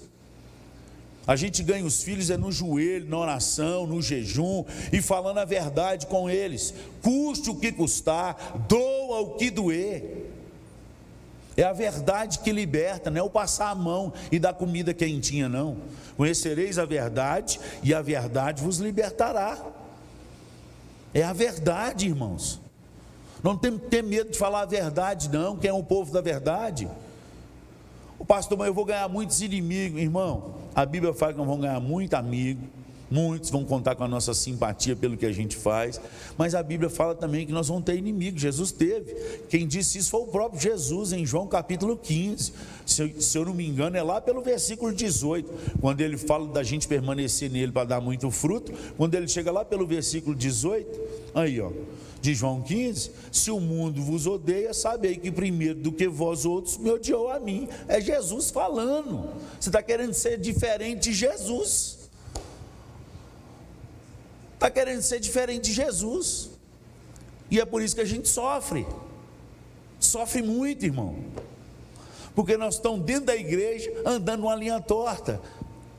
[1.26, 5.44] A gente ganha os filhos é no joelho, na oração, no jejum e falando a
[5.44, 6.74] verdade com eles.
[7.00, 10.30] Custe o que custar, doa o que doer.
[11.56, 15.48] É a verdade que liberta, não é o passar a mão e dar comida quentinha,
[15.48, 15.76] não.
[16.16, 19.58] Conhecereis a verdade e a verdade vos libertará.
[21.14, 22.60] É a verdade, irmãos.
[23.42, 25.56] Não temos que ter medo de falar a verdade, não.
[25.56, 26.88] Quem é o povo da verdade?
[28.18, 30.61] O pastor, mas eu vou ganhar muitos inimigos, irmão.
[30.74, 32.62] A Bíblia fala que nós vamos ganhar muito amigo,
[33.10, 36.00] muitos vão contar com a nossa simpatia pelo que a gente faz,
[36.38, 38.40] mas a Bíblia fala também que nós vamos ter inimigos.
[38.40, 39.14] Jesus teve.
[39.50, 42.52] Quem disse isso foi o próprio Jesus em João capítulo 15.
[42.86, 46.46] Se eu, se eu não me engano, é lá pelo versículo 18, quando ele fala
[46.46, 48.72] da gente permanecer nele para dar muito fruto.
[48.96, 51.00] Quando ele chega lá pelo versículo 18,
[51.34, 51.70] aí ó,
[52.22, 56.78] de João 15: Se o mundo vos odeia, sabei que primeiro do que vós outros
[56.78, 57.68] me odiou a mim.
[57.88, 59.28] É Jesus falando.
[59.60, 61.98] Você está querendo ser diferente de Jesus.
[64.54, 66.50] Está querendo ser diferente de Jesus.
[67.50, 68.86] E é por isso que a gente sofre.
[69.98, 71.16] Sofre muito, irmão.
[72.36, 75.40] Porque nós estamos dentro da igreja andando uma linha torta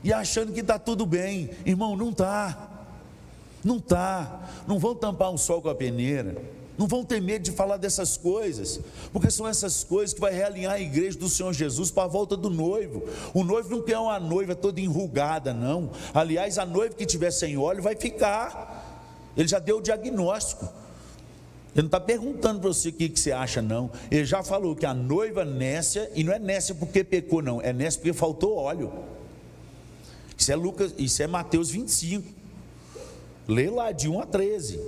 [0.02, 1.50] e achando que está tudo bem.
[1.66, 2.73] Irmão, não está.
[3.64, 4.48] Não está.
[4.68, 6.36] Não vão tampar um sol com a peneira.
[6.76, 8.80] Não vão ter medo de falar dessas coisas,
[9.12, 12.36] porque são essas coisas que vai realinhar a igreja do Senhor Jesus para a volta
[12.36, 13.04] do noivo.
[13.32, 15.90] O noivo não quer uma noiva toda enrugada, não.
[16.12, 19.04] Aliás, a noiva que tiver sem óleo vai ficar.
[19.36, 20.64] Ele já deu o diagnóstico.
[21.74, 23.88] Ele não está perguntando para você o que, que, você acha, não.
[24.10, 27.72] Ele já falou que a noiva nécia, e não é nécia porque pecou, não, é
[27.72, 28.92] nécia porque faltou óleo.
[30.36, 32.43] Isso é Lucas, isso é Mateus 25.
[33.46, 34.80] Lê lá de 1 a 13.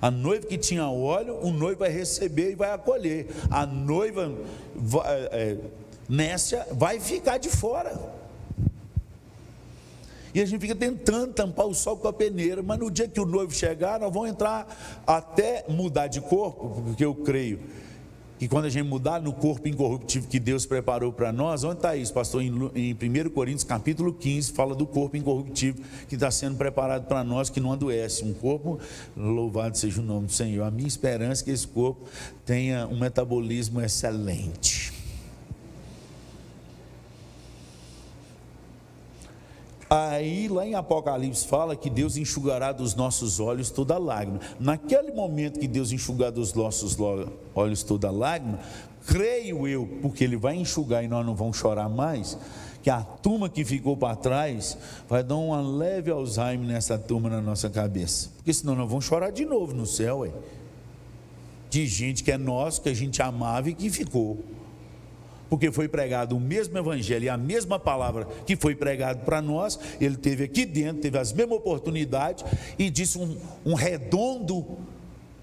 [0.00, 3.28] A noiva que tinha óleo, o noivo vai receber e vai acolher.
[3.50, 4.32] A noiva
[5.04, 5.58] é, é,
[6.08, 7.98] nécia vai ficar de fora.
[10.32, 13.20] E a gente fica tentando tampar o sol com a peneira, mas no dia que
[13.20, 17.58] o noivo chegar, nós vamos entrar até mudar de corpo, porque eu creio
[18.40, 21.94] que quando a gente mudar no corpo incorruptível que Deus preparou para nós, onde está
[21.94, 22.40] isso, pastor?
[22.40, 27.22] Em, em 1 Coríntios capítulo 15, fala do corpo incorruptível que está sendo preparado para
[27.22, 28.24] nós, que não adoece.
[28.24, 28.80] Um corpo,
[29.14, 30.64] louvado seja o nome do Senhor.
[30.64, 32.08] A minha esperança é que esse corpo
[32.46, 34.89] tenha um metabolismo excelente.
[39.92, 44.38] Aí lá em Apocalipse fala que Deus enxugará dos nossos olhos toda lágrima.
[44.60, 46.96] Naquele momento que Deus enxugar dos nossos
[47.52, 48.60] olhos toda lágrima,
[49.04, 52.38] creio eu, porque Ele vai enxugar e nós não vamos chorar mais,
[52.84, 57.40] que a turma que ficou para trás vai dar uma leve Alzheimer nessa turma na
[57.40, 58.30] nossa cabeça.
[58.36, 60.30] Porque senão nós vamos chorar de novo no céu, ué.
[61.68, 64.38] De gente que é nosso, que a gente amava e que ficou
[65.50, 69.78] porque foi pregado o mesmo evangelho e a mesma palavra que foi pregado para nós,
[70.00, 72.44] ele teve aqui dentro, teve as mesmas oportunidades
[72.78, 73.36] e disse um,
[73.66, 74.78] um redondo,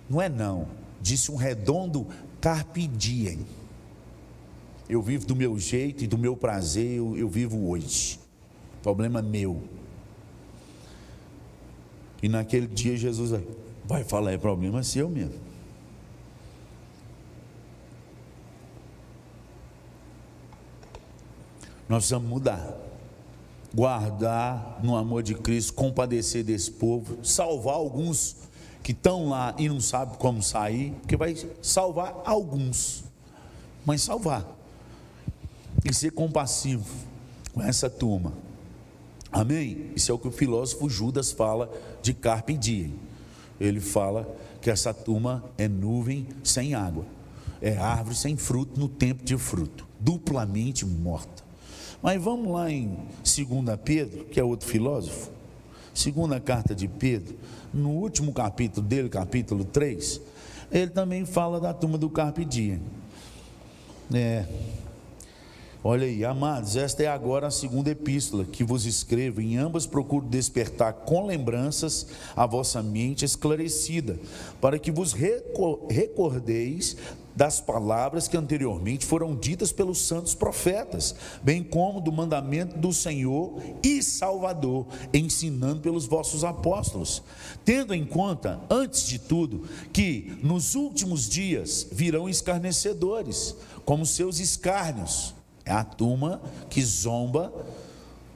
[0.10, 0.70] não é não,
[1.02, 2.08] disse um redondo
[2.39, 3.46] carpe diem.
[4.89, 8.17] Eu vivo do meu jeito e do meu prazer, eu, eu vivo hoje.
[8.82, 9.62] Problema meu.
[12.24, 13.38] E naquele dia Jesus
[13.84, 15.47] vai, falar, é problema seu mesmo.
[21.88, 22.76] Nós precisamos mudar.
[23.73, 28.38] Guardar no amor de Cristo, compadecer desse povo, salvar alguns
[28.82, 33.04] que estão lá e não sabem como sair, porque vai salvar alguns,
[33.86, 34.45] mas salvar.
[35.84, 36.86] E ser compassivo
[37.54, 38.32] com essa turma.
[39.32, 39.91] Amém?
[39.95, 41.69] Isso é o que o filósofo Judas fala
[42.02, 42.93] de Carpe Diem.
[43.60, 44.28] Ele fala
[44.62, 47.06] que essa turma é nuvem sem água,
[47.62, 51.37] é árvore sem fruto no tempo de fruto, duplamente morta.
[52.02, 55.32] Mas vamos lá em 2 Pedro, que é outro filósofo.
[55.94, 57.36] Segunda carta de Pedro,
[57.74, 60.22] no último capítulo dele, capítulo 3,
[60.72, 62.82] ele também fala da turma do Carpe Diem.
[64.14, 64.46] É,
[65.84, 69.40] Olha aí, amados, esta é agora a segunda epístola que vos escrevo.
[69.40, 74.20] Em ambas procuro despertar com lembranças a vossa mente esclarecida,
[74.60, 76.98] para que vos recordeis
[77.36, 81.13] das palavras que anteriormente foram ditas pelos santos profetas,
[81.44, 87.22] bem como do mandamento do Senhor e Salvador, ensinando pelos vossos apóstolos,
[87.63, 95.37] tendo em conta, antes de tudo, que nos últimos dias virão escarnecedores, como seus escárnios
[95.67, 97.53] é a turma que zomba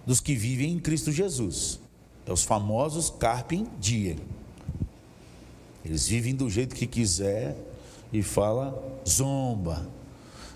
[0.05, 1.79] dos que vivem em Cristo Jesus.
[2.25, 4.19] É os famosos carpem diem.
[5.83, 7.55] Eles vivem do jeito que quiser
[8.11, 9.87] e fala zomba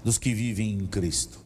[0.04, 1.40] dos que vivem em Cristo.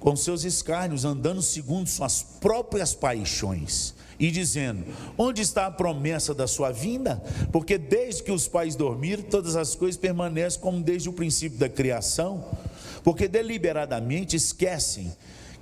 [0.00, 4.86] Com seus escárnios, andando segundo suas próprias paixões e dizendo:
[5.18, 7.22] Onde está a promessa da sua vinda?
[7.52, 11.68] Porque desde que os pais dormiram, todas as coisas permanecem como desde o princípio da
[11.68, 12.44] criação
[13.08, 15.10] porque deliberadamente esquecem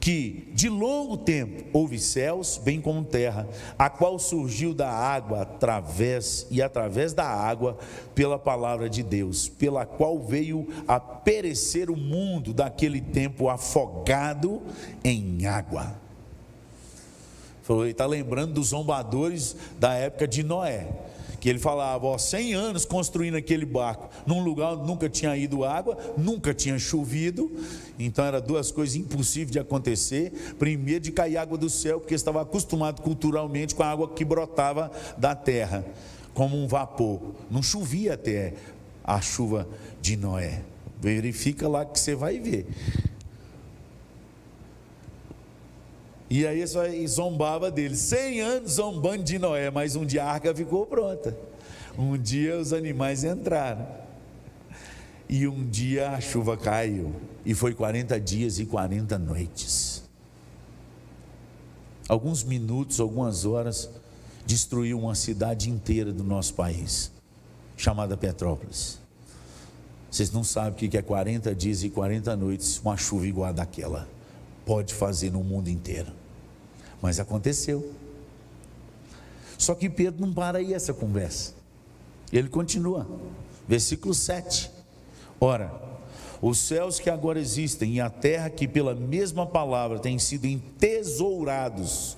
[0.01, 6.49] que de longo tempo houve céus, bem como terra, a qual surgiu da água através
[6.51, 7.79] e através da água
[8.17, 14.61] pela palavra de Deus, pela qual veio a perecer o mundo daquele tempo afogado
[15.05, 15.95] em água.
[17.69, 20.89] Ele está lembrando dos zombadores da época de Noé.
[21.47, 25.65] Que ele falava, ó, 100 anos construindo aquele barco, num lugar onde nunca tinha ido
[25.65, 27.49] água, nunca tinha chovido,
[27.97, 30.33] então era duas coisas impossíveis de acontecer.
[30.59, 34.91] Primeiro, de cair água do céu, porque estava acostumado culturalmente com a água que brotava
[35.17, 35.87] da terra,
[36.35, 37.21] como um vapor.
[37.49, 38.55] Não chovia até
[39.05, 39.69] a chuva
[40.03, 40.63] de Noé.
[41.01, 42.67] Verifica lá que você vai ver.
[46.29, 47.95] E aí ele zombava dele.
[47.95, 51.37] Cem anos zombando de Noé, mas um dia a arca ficou pronta.
[51.97, 53.87] Um dia os animais entraram.
[55.29, 57.15] E um dia a chuva caiu.
[57.45, 60.03] E foi 40 dias e 40 noites.
[62.09, 63.89] Alguns minutos, algumas horas,
[64.45, 67.11] destruiu uma cidade inteira do nosso país,
[67.77, 69.01] chamada Petrópolis.
[70.09, 73.53] Vocês não sabem o que é 40 dias e 40 noites, uma chuva igual a
[73.53, 74.16] daquela
[74.67, 76.13] pode fazer no mundo inteiro.
[77.01, 77.93] Mas aconteceu.
[79.57, 81.55] Só que Pedro não para aí essa conversa.
[82.33, 83.09] Ele continua.
[83.67, 84.71] Versículo 7.
[85.41, 85.73] Ora,
[86.43, 92.17] os céus que agora existem e a terra que pela mesma palavra têm sido entesourados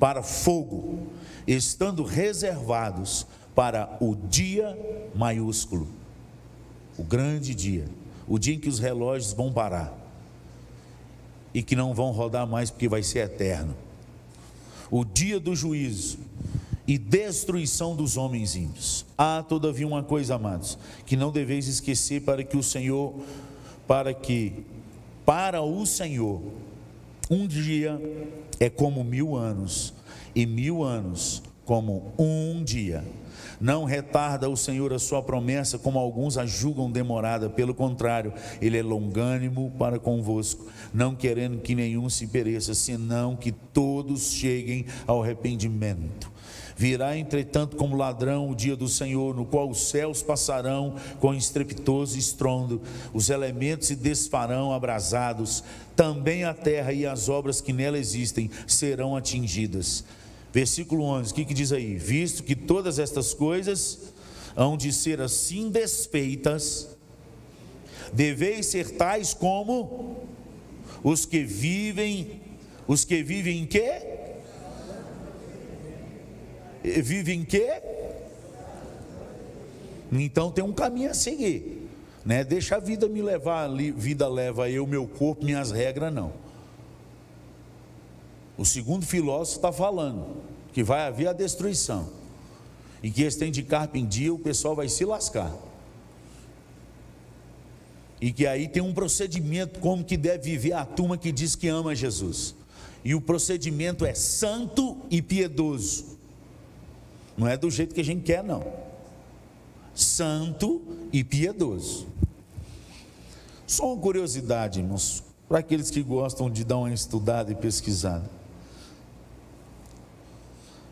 [0.00, 1.06] para fogo,
[1.46, 4.76] estando reservados para o dia
[5.14, 5.86] maiúsculo,
[6.98, 7.84] o grande dia,
[8.26, 10.01] o dia em que os relógios vão parar
[11.54, 13.76] e que não vão rodar mais porque vai ser eterno.
[14.90, 16.18] O dia do juízo
[16.86, 19.04] e destruição dos homens ímpios.
[19.16, 23.14] Há todavia uma coisa, amados, que não deveis esquecer para que o Senhor,
[23.86, 24.64] para que
[25.24, 26.42] para o Senhor
[27.30, 28.00] um dia
[28.58, 29.94] é como mil anos
[30.34, 33.04] e mil anos como um dia.
[33.62, 38.76] Não retarda o Senhor a sua promessa, como alguns a julgam demorada, pelo contrário, Ele
[38.76, 45.22] é longânimo para convosco, não querendo que nenhum se pereça, senão que todos cheguem ao
[45.22, 46.32] arrependimento.
[46.76, 52.18] Virá, entretanto, como ladrão o dia do Senhor, no qual os céus passarão com estrepitoso
[52.18, 52.82] estrondo,
[53.14, 55.62] os elementos se desfarão abrasados,
[55.94, 60.04] também a terra e as obras que nela existem serão atingidas.
[60.52, 61.96] Versículo 11, o que, que diz aí?
[61.96, 64.12] Visto que todas estas coisas
[64.54, 66.88] hão de ser assim despeitas,
[68.12, 70.18] deveis ser tais como
[71.02, 72.42] os que vivem,
[72.86, 73.92] os que vivem em quê?
[76.82, 77.80] Vivem em quê?
[80.12, 81.88] Então tem um caminho a seguir,
[82.26, 82.44] né?
[82.44, 86.41] Deixa a vida me levar, vida leva eu, meu corpo, minhas regras não.
[88.62, 90.36] O segundo filósofo está falando
[90.72, 92.08] que vai haver a destruição
[93.02, 95.52] e que esse tem de carpa em dia, o pessoal vai se lascar.
[98.20, 101.66] E que aí tem um procedimento como que deve viver a turma que diz que
[101.66, 102.54] ama Jesus.
[103.04, 106.16] E o procedimento é santo e piedoso.
[107.36, 108.64] Não é do jeito que a gente quer, não.
[109.92, 110.80] Santo
[111.12, 112.06] e piedoso.
[113.66, 118.41] Só uma curiosidade, irmãos, para aqueles que gostam de dar uma estudada e pesquisada.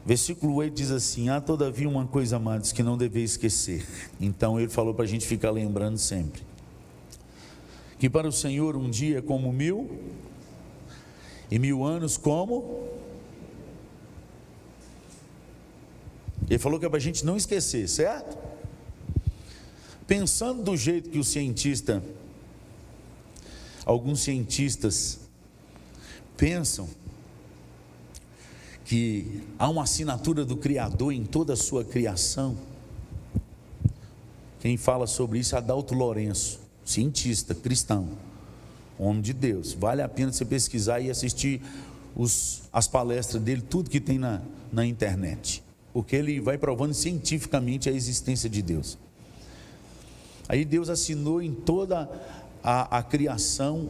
[0.04, 3.86] Versículo 8 diz assim: Há todavia uma coisa, amados, que não deveis esquecer.
[4.20, 6.42] Então ele falou para a gente ficar lembrando sempre:
[7.98, 10.00] que para o Senhor um dia é como mil,
[11.50, 12.88] e mil anos como.
[16.48, 18.36] Ele falou que é para a gente não esquecer, certo?
[20.06, 22.02] Pensando do jeito que o cientista,
[23.84, 25.20] alguns cientistas
[26.36, 26.88] pensam,
[28.90, 32.56] que há uma assinatura do Criador em toda a sua criação.
[34.58, 38.08] Quem fala sobre isso é Adalto Lourenço, cientista, cristão,
[38.98, 39.74] homem de Deus.
[39.74, 41.62] Vale a pena você pesquisar e assistir
[42.16, 45.62] os, as palestras dele, tudo que tem na, na internet,
[45.92, 48.98] porque ele vai provando cientificamente a existência de Deus.
[50.48, 52.10] Aí Deus assinou em toda
[52.60, 53.88] a, a criação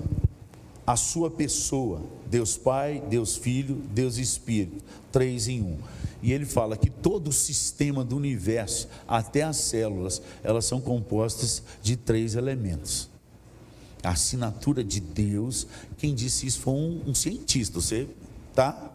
[0.90, 4.82] a sua pessoa, Deus Pai, Deus Filho, Deus Espírito,
[5.12, 5.78] três em um.
[6.20, 11.62] E ele fala que todo o sistema do universo, até as células, elas são compostas
[11.80, 13.08] de três elementos.
[14.02, 15.64] A assinatura de Deus,
[15.96, 18.08] quem disse isso foi um, um cientista, você
[18.52, 18.90] tá?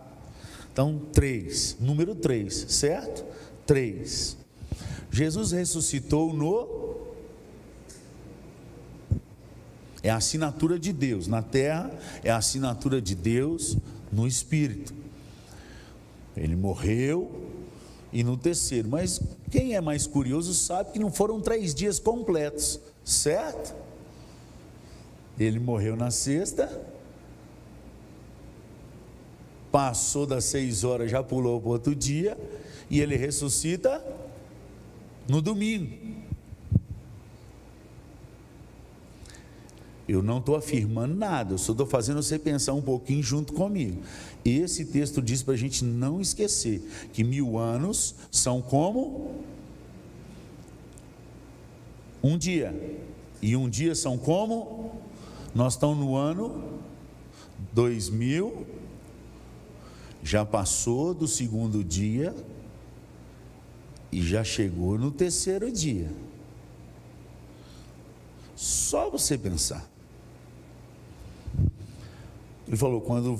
[0.73, 3.23] Então, três, número três, certo?
[3.65, 4.35] Três.
[5.09, 6.74] Jesus ressuscitou no
[10.05, 11.25] É a assinatura de Deus.
[11.25, 11.91] Na terra
[12.23, 13.75] é a assinatura de Deus
[14.11, 14.93] no Espírito.
[16.37, 17.49] Ele morreu
[18.13, 18.87] e no terceiro.
[18.87, 23.75] Mas quem é mais curioso sabe que não foram três dias completos, certo?
[25.39, 26.69] Ele morreu na sexta,
[29.71, 32.37] passou das seis horas, já pulou para outro dia,
[32.91, 34.05] e ele ressuscita
[35.27, 36.24] no domingo.
[40.07, 44.01] Eu não estou afirmando nada, eu só estou fazendo você pensar um pouquinho junto comigo.
[44.43, 46.81] Esse texto diz para a gente não esquecer
[47.11, 49.43] que mil anos são como
[52.21, 52.73] um dia,
[53.41, 54.99] e um dia são como
[55.53, 56.81] nós estamos no ano
[57.73, 58.65] 2000,
[60.23, 62.35] já passou do segundo dia
[64.11, 66.11] e já chegou no terceiro dia.
[68.55, 69.94] Só você pensar.
[72.67, 73.39] Ele falou: quando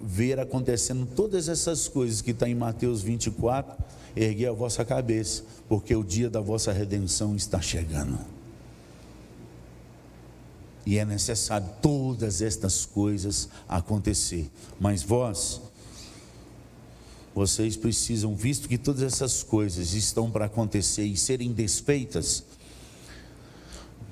[0.00, 3.76] ver acontecendo todas essas coisas que está em Mateus 24,
[4.16, 8.18] ergue a vossa cabeça, porque o dia da vossa redenção está chegando.
[10.86, 14.50] E é necessário todas estas coisas acontecer.
[14.80, 15.60] Mas vós,
[17.34, 22.44] vocês precisam, visto que todas essas coisas estão para acontecer e serem desfeitas,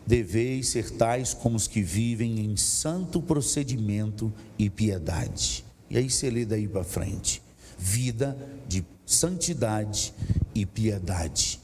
[0.08, 5.62] deveis ser tais como os que vivem em santo procedimento e piedade.
[5.90, 7.42] E aí você lê daí para frente:
[7.78, 8.34] vida
[8.66, 10.14] de santidade
[10.54, 11.60] e piedade.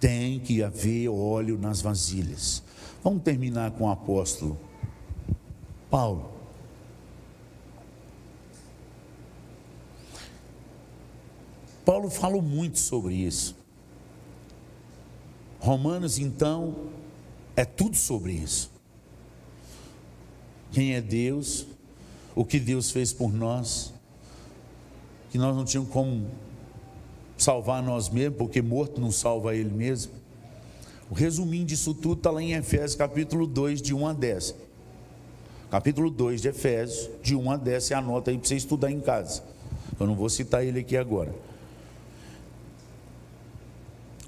[0.00, 2.60] Tem que haver óleo nas vasilhas.
[3.04, 4.58] Vamos terminar com o apóstolo
[5.88, 6.32] Paulo.
[11.84, 13.55] Paulo falou muito sobre isso.
[15.66, 16.76] Romanos, então,
[17.56, 18.70] é tudo sobre isso.
[20.70, 21.66] Quem é Deus,
[22.36, 23.92] o que Deus fez por nós,
[25.28, 26.30] que nós não tínhamos como
[27.36, 30.12] salvar nós mesmos, porque morto não salva ele mesmo.
[31.10, 34.54] O resuminho disso tudo está lá em Efésios capítulo 2, de 1 a 10.
[35.68, 39.00] Capítulo 2 de Efésios, de 1 a 10, você anota aí para você estudar em
[39.00, 39.42] casa.
[39.98, 41.34] Eu não vou citar ele aqui agora.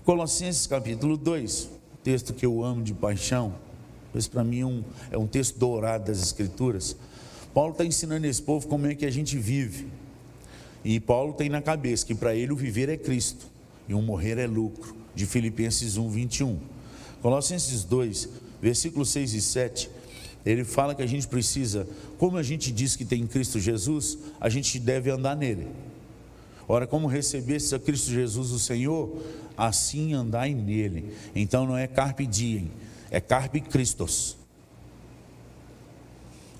[0.08, 1.68] Colossenses capítulo 2,
[2.02, 3.54] texto que eu amo de paixão.
[4.14, 6.96] Esse para mim é um, é um texto dourado das Escrituras.
[7.52, 9.86] Paulo está ensinando esse povo como é que a gente vive.
[10.82, 13.48] E Paulo tem na cabeça que para ele o viver é Cristo
[13.86, 14.96] e o morrer é lucro.
[15.14, 16.58] De Filipenses 1, 21.
[17.20, 18.30] Colossenses 2,
[18.62, 19.90] versículos 6 e 7.
[20.46, 21.86] Ele fala que a gente precisa,
[22.16, 25.68] como a gente diz que tem Cristo Jesus, a gente deve andar nele.
[26.68, 29.16] Ora, como recebesse a Cristo Jesus o Senhor,
[29.56, 31.14] assim andai nele.
[31.34, 32.70] Então não é carpe diem,
[33.10, 34.36] é carpe Christos.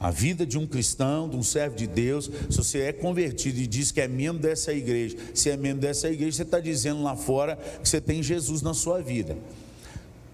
[0.01, 3.67] A vida de um cristão, de um servo de Deus, se você é convertido e
[3.67, 7.17] diz que é membro dessa igreja, se é membro dessa igreja, você está dizendo lá
[7.17, 9.37] fora que você tem Jesus na sua vida.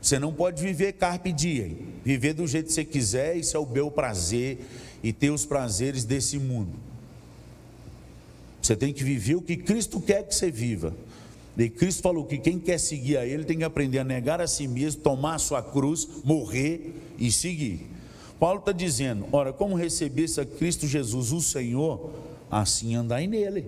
[0.01, 3.67] Você não pode viver carpe diem, viver do jeito que você quiser, isso é o
[3.67, 4.59] meu prazer
[5.03, 6.94] e ter os prazeres desse mundo.
[8.65, 10.95] Você tem que viver o que Cristo quer que você viva.
[11.55, 14.47] E Cristo falou que quem quer seguir a Ele tem que aprender a negar a
[14.47, 17.87] si mesmo, tomar a sua cruz, morrer e seguir.
[18.41, 22.11] Paulo está dizendo: ora, como recebesse a Cristo Jesus, o Senhor,
[22.51, 23.67] assim andai nele.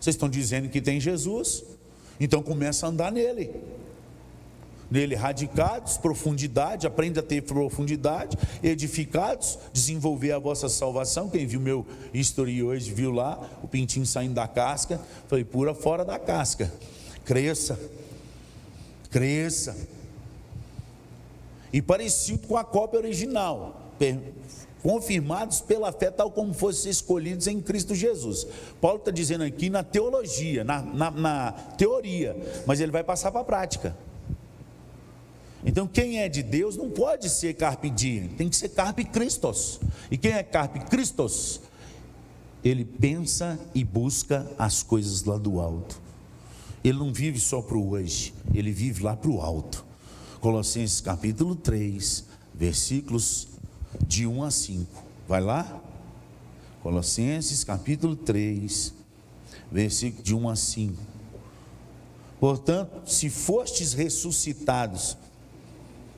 [0.00, 1.62] Vocês estão dizendo que tem Jesus,
[2.18, 3.50] então começa a andar nele
[4.90, 11.28] nele radicados, profundidade, aprenda a ter profundidade, edificados, desenvolver a vossa salvação.
[11.28, 16.04] Quem viu meu history hoje, viu lá o pintinho saindo da casca, falei, pura fora
[16.04, 16.72] da casca.
[17.24, 17.78] Cresça,
[19.10, 19.76] cresça.
[21.72, 23.92] E parecido com a cópia original,
[24.82, 28.46] confirmados pela fé, tal como fossem escolhidos em Cristo Jesus.
[28.80, 33.40] Paulo está dizendo aqui na teologia, na, na, na teoria, mas ele vai passar para
[33.40, 33.96] a prática.
[35.66, 39.80] Então, quem é de Deus não pode ser carpe diem, tem que ser carpe Christos.
[40.08, 41.60] E quem é carpe Christos?
[42.64, 46.00] Ele pensa e busca as coisas lá do alto.
[46.84, 49.84] Ele não vive só para o hoje, ele vive lá para o alto.
[50.40, 53.48] Colossenses capítulo 3, versículos
[54.06, 55.04] de 1 a 5.
[55.26, 55.82] Vai lá?
[56.80, 58.94] Colossenses capítulo 3,
[59.72, 61.02] versículo de 1 a 5.
[62.38, 65.16] Portanto, se fostes ressuscitados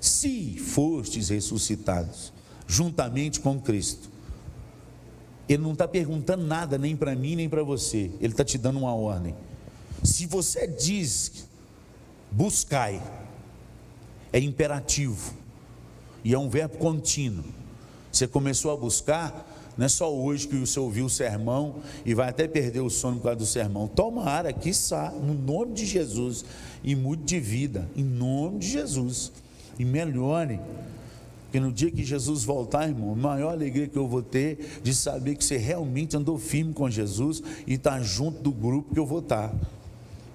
[0.00, 2.32] se fostes ressuscitados
[2.66, 4.10] juntamente com Cristo.
[5.48, 8.78] Ele não está perguntando nada nem para mim nem para você, ele está te dando
[8.78, 9.34] uma ordem.
[10.04, 11.48] Se você diz
[12.30, 13.02] buscai,
[14.30, 15.32] é imperativo
[16.22, 17.44] e é um verbo contínuo.
[18.12, 22.28] Você começou a buscar, não é só hoje que você ouviu o sermão e vai
[22.28, 23.88] até perder o sono por causa do sermão.
[23.88, 26.44] Tomara, quiçá, no nome de Jesus,
[26.84, 29.32] e mude de vida, em nome de Jesus
[29.78, 30.60] e melhore
[31.44, 34.94] Porque no dia que Jesus voltar, irmão, a maior alegria que eu vou ter de
[34.94, 39.06] saber que você realmente andou firme com Jesus e está junto do grupo que eu
[39.06, 39.54] vou estar.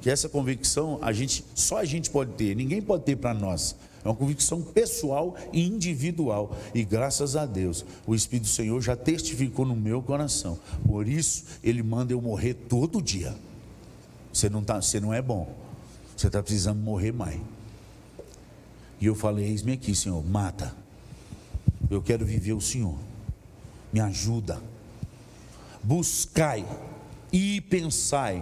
[0.02, 3.76] Que essa convicção a gente, só a gente pode ter, ninguém pode ter para nós.
[4.04, 6.58] É uma convicção pessoal e individual.
[6.74, 10.60] E graças a Deus, o Espírito do Senhor já testificou no meu coração.
[10.86, 13.34] Por isso, Ele manda eu morrer todo dia.
[14.34, 15.56] Você não, tá, você não é bom.
[16.18, 17.40] Você está precisando morrer mais.
[19.04, 20.74] E eu falei: Eis-me aqui, Senhor, mata.
[21.92, 22.98] Eu quero viver o Senhor.
[23.92, 24.62] Me ajuda.
[25.84, 26.66] Buscai
[27.30, 28.42] e pensai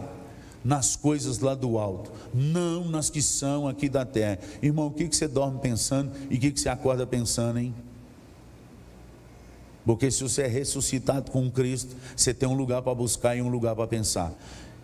[0.64, 4.38] nas coisas lá do alto, não nas que são aqui da terra.
[4.62, 7.74] Irmão, o que, que você dorme pensando e o que, que você acorda pensando, hein?
[9.84, 13.50] Porque se você é ressuscitado com Cristo, você tem um lugar para buscar e um
[13.50, 14.32] lugar para pensar.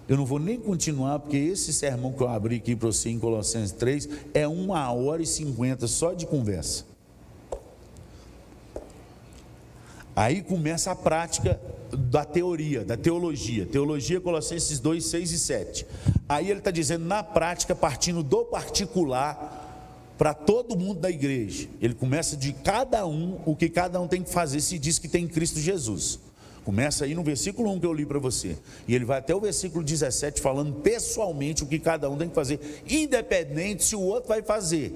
[0.08, 3.20] Eu não vou nem continuar, porque esse sermão que eu abri aqui para você em
[3.20, 6.86] Colossenses 3 é uma hora e cinquenta só de conversa.
[10.16, 11.60] Aí começa a prática
[11.92, 13.66] da teoria, da teologia.
[13.66, 15.88] Teologia, Colossenses 2, 6 e 7.
[16.28, 19.66] Aí ele está dizendo, na prática, partindo do particular
[20.18, 21.68] para todo mundo da igreja.
[21.82, 25.08] Ele começa de cada um, o que cada um tem que fazer, se diz que
[25.08, 26.20] tem em Cristo Jesus.
[26.68, 28.58] Começa aí no versículo 1 que eu li para você.
[28.90, 32.36] E ele vai até o versículo 17 falando pessoalmente o que cada um tem que
[32.36, 34.94] fazer, independente se o outro vai fazer.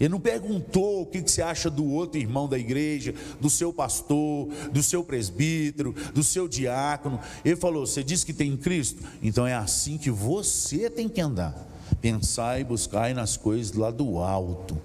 [0.00, 4.48] Ele não perguntou o que você acha do outro irmão da igreja, do seu pastor,
[4.72, 7.20] do seu presbítero, do seu diácono.
[7.44, 9.02] Ele falou: Você diz que tem Cristo?
[9.22, 11.54] Então é assim que você tem que andar.
[12.00, 14.80] Pensar e buscar nas coisas lá do alto,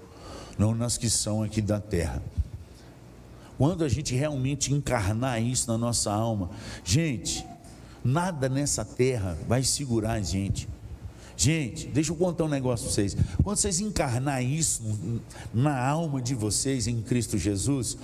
[0.58, 2.22] não nas que são aqui da terra.
[3.56, 6.50] Quando a gente realmente encarnar isso na nossa alma,
[6.84, 7.46] gente,
[8.02, 10.68] nada nessa terra vai segurar a gente.
[11.36, 13.16] Gente, deixa eu contar um negócio para vocês.
[13.42, 14.82] Quando vocês encarnar isso
[15.52, 17.96] na alma de vocês em Cristo Jesus,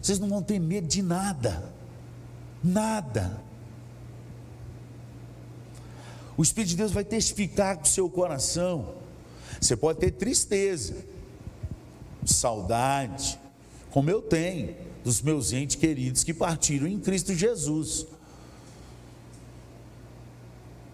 [0.00, 1.72] vocês não vão ter medo de nada.
[2.62, 3.42] Nada.
[6.36, 8.94] O Espírito de Deus vai testificar com o seu coração.
[9.60, 10.94] Você pode ter tristeza,
[12.24, 13.38] saudade,
[13.90, 14.74] como eu tenho
[15.04, 18.06] dos meus entes queridos que partiram em Cristo Jesus.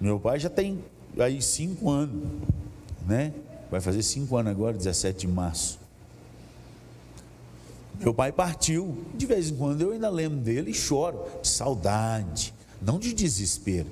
[0.00, 0.84] Meu pai já tem
[1.18, 2.28] aí cinco anos,
[3.06, 3.32] né?
[3.70, 5.78] Vai fazer cinco anos agora, 17 de março.
[7.98, 12.52] Meu pai partiu, de vez em quando eu ainda lembro dele e choro, de saudade,
[12.80, 13.88] não de desespero,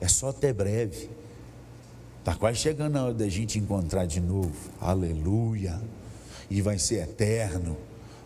[0.00, 1.08] é só até breve.
[2.18, 5.80] Está quase chegando a hora da gente encontrar de novo, aleluia,
[6.50, 7.76] e vai ser eterno,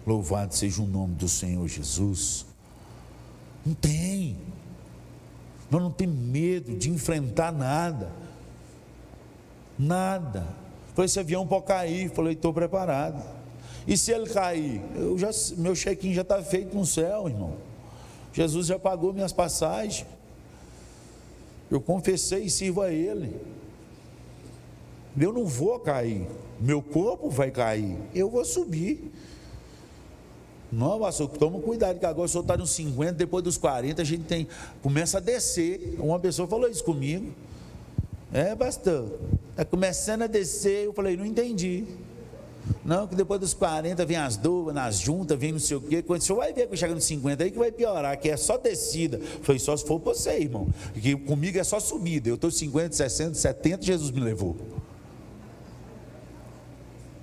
[0.07, 2.47] louvado seja o nome do Senhor Jesus.
[3.65, 4.37] Não tem,
[5.71, 8.13] nós não temos medo de enfrentar nada.
[9.79, 10.47] Nada.
[10.95, 12.11] Falei, esse avião pode cair.
[12.11, 13.23] Falei, estou preparado.
[13.87, 14.83] E se ele cair?
[14.95, 17.57] Eu já, meu check-in já está feito no céu, irmão.
[18.33, 20.07] Jesus já pagou minhas passagens.
[21.71, 23.35] Eu confessei e sirvo a Ele.
[25.19, 26.27] Eu não vou cair.
[26.61, 27.97] Meu corpo vai cair.
[28.15, 29.13] Eu vou subir.
[30.75, 34.05] Não, pastor, toma cuidado, que agora o senhor está nos 50, depois dos 40 a
[34.05, 34.49] gente tem,
[34.83, 35.95] começa a descer.
[36.01, 37.33] Uma pessoa falou isso comigo.
[38.33, 39.21] É, pastor,
[39.51, 40.87] está começando a descer.
[40.87, 41.85] Eu falei, não entendi.
[42.85, 46.03] Não, que depois dos 40 vem as dúvidas, nas juntas, vem não sei o quê.
[46.03, 48.37] Quando o senhor vai ver que chega nos 50 aí que vai piorar, que é
[48.37, 49.21] só descida.
[49.43, 50.67] Foi só se for você, irmão.
[51.01, 52.29] Que comigo é só subida.
[52.29, 54.57] Eu estou 50, 60, 70, Jesus me levou.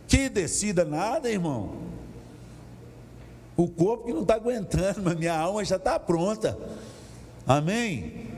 [0.08, 1.91] Que descida nada, irmão.
[3.56, 6.58] O corpo que não está aguentando, mas minha alma já está pronta.
[7.46, 8.30] Amém?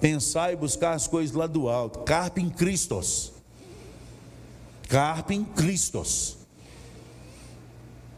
[0.00, 2.00] Pensar e buscar as coisas lá do alto.
[2.00, 3.32] Carpe em Cristos.
[4.88, 6.38] Carpe em Cristos.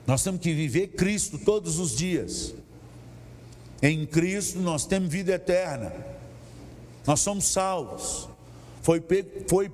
[0.06, 2.54] Nós temos que viver Cristo todos os dias.
[3.82, 5.92] Em Cristo nós temos vida eterna.
[7.06, 8.28] Nós somos salvos.
[8.82, 9.02] Foi,
[9.48, 9.70] foi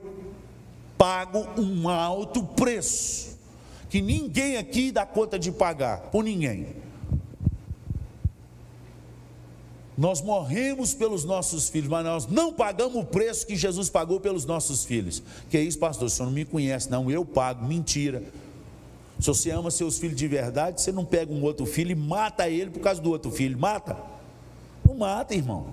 [0.98, 3.39] pago um alto preço
[3.90, 6.68] que ninguém aqui dá conta de pagar, por ninguém.
[9.98, 14.46] Nós morremos pelos nossos filhos, mas nós não pagamos o preço que Jesus pagou pelos
[14.46, 15.22] nossos filhos.
[15.50, 16.06] Que é isso, pastor?
[16.06, 17.66] O senhor não me conhece, não, eu pago.
[17.66, 18.22] Mentira.
[19.18, 22.48] Se você ama seus filhos de verdade, você não pega um outro filho e mata
[22.48, 23.58] ele por causa do outro filho.
[23.58, 23.94] Mata?
[24.86, 25.66] Não mata, irmão.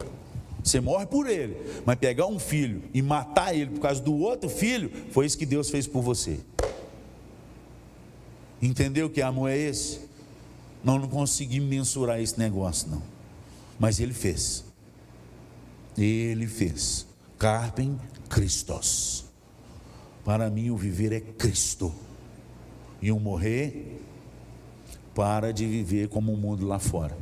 [0.61, 1.55] Você morre por ele.
[1.86, 5.45] Mas pegar um filho e matar ele por causa do outro filho, foi isso que
[5.45, 6.39] Deus fez por você.
[8.61, 10.01] Entendeu que amor é esse?
[10.83, 13.01] Nós não conseguimos mensurar esse negócio, não.
[13.79, 14.63] Mas ele fez.
[15.97, 17.05] Ele fez.
[17.37, 17.99] Carpem
[18.29, 19.25] Christos.
[20.23, 21.93] Para mim, o viver é Cristo.
[23.01, 24.01] E o morrer
[25.13, 27.17] para de viver como o mundo lá fora.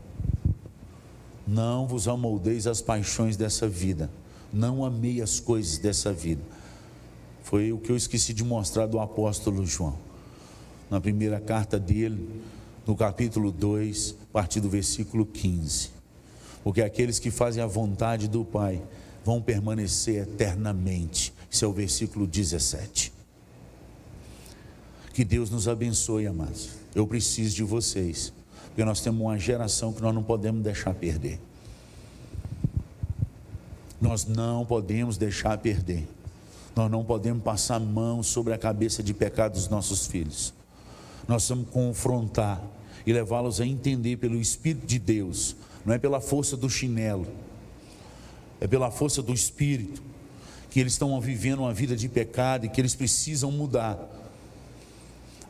[1.48, 4.10] Não vos amoldeis as paixões dessa vida.
[4.52, 6.42] Não amei as coisas dessa vida.
[7.44, 10.05] Foi o que eu esqueci de mostrar do apóstolo João.
[10.90, 12.44] Na primeira carta dele,
[12.86, 15.90] no capítulo 2, a partir do versículo 15.
[16.64, 18.82] Porque aqueles que fazem a vontade do Pai
[19.24, 21.34] vão permanecer eternamente.
[21.52, 23.12] Esse é o versículo 17.
[25.14, 26.70] Que Deus nos abençoe, amados.
[26.94, 28.34] Eu preciso de vocês,
[28.68, 31.40] porque nós temos uma geração que nós não podemos deixar perder.
[34.00, 36.08] Nós não podemos deixar perder.
[36.76, 40.54] Nós não podemos passar mão sobre a cabeça de pecado dos nossos filhos.
[41.28, 42.62] Nós vamos confrontar
[43.06, 45.56] e levá-los a entender pelo Espírito de Deus,
[45.86, 47.28] não é pela força do chinelo,
[48.60, 50.02] é pela força do Espírito,
[50.70, 54.16] que eles estão vivendo uma vida de pecado e que eles precisam mudar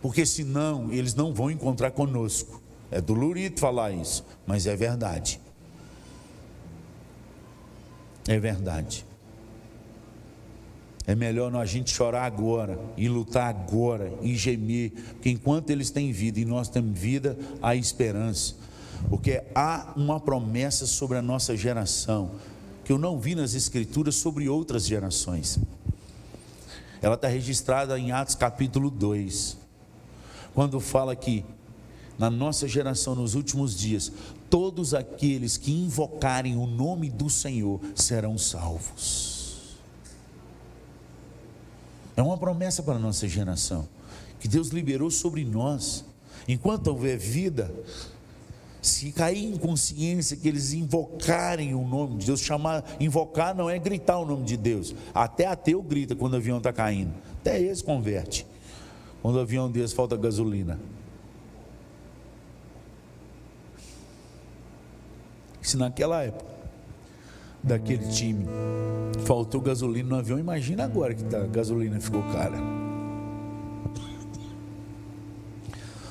[0.05, 2.61] porque senão eles não vão encontrar conosco.
[2.91, 5.41] É dolorido falar isso, mas é verdade.
[8.27, 9.03] É verdade.
[11.07, 16.11] É melhor a gente chorar agora e lutar agora e gemer, porque enquanto eles têm
[16.11, 18.55] vida e nós temos vida, há esperança.
[19.09, 22.31] Porque há uma promessa sobre a nossa geração
[22.83, 25.59] que eu não vi nas Escrituras sobre outras gerações.
[27.01, 29.65] Ela está registrada em Atos capítulo 2
[30.55, 31.43] quando fala que
[32.17, 34.09] na nossa geração, nos últimos dias,
[34.49, 39.34] todos aqueles que invocarem o nome do Senhor serão salvos.
[42.15, 43.87] É uma promessa para a nossa geração,
[44.39, 46.05] que Deus liberou sobre nós.
[46.47, 47.73] Enquanto houver vida,
[48.81, 53.77] se cair em consciência que eles invocarem o nome de Deus, chamar, invocar não é
[53.77, 54.95] gritar o nome de Deus.
[55.13, 57.13] Até ateu grita quando o avião está caindo.
[57.41, 58.45] Até esse converte
[59.21, 60.79] quando o avião desse falta gasolina.
[65.61, 66.54] Se naquela época
[67.65, 68.45] daquele time
[69.25, 72.57] faltou gasolina no avião, imagina agora que tá, a gasolina ficou cara.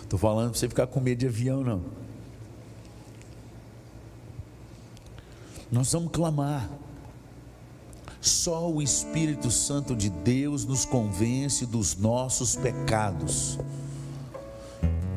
[0.02, 1.82] Estou falando para você ficar com medo de avião, não.
[5.70, 6.68] Nós vamos clamar.
[8.20, 13.58] Só o Espírito Santo de Deus nos convence dos nossos pecados.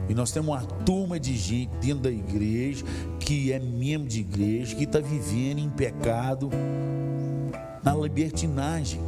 [0.10, 2.86] E nós temos uma turma de gente dentro da igreja,
[3.20, 6.50] que é membro de igreja, que está vivendo em pecado,
[7.84, 9.02] na libertinagem.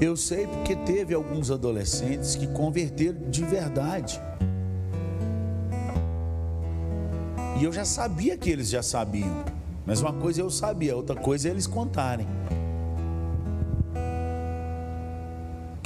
[0.00, 4.20] Eu sei porque teve alguns adolescentes que converteram de verdade.
[7.60, 9.44] E eu já sabia que eles já sabiam.
[9.84, 12.26] Mas uma coisa eu sabia, outra coisa é eles contarem.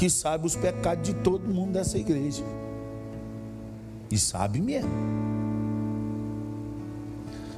[0.02, 2.42] Que sabe os pecados de todo mundo dessa igreja.
[4.10, 4.90] E sabe mesmo.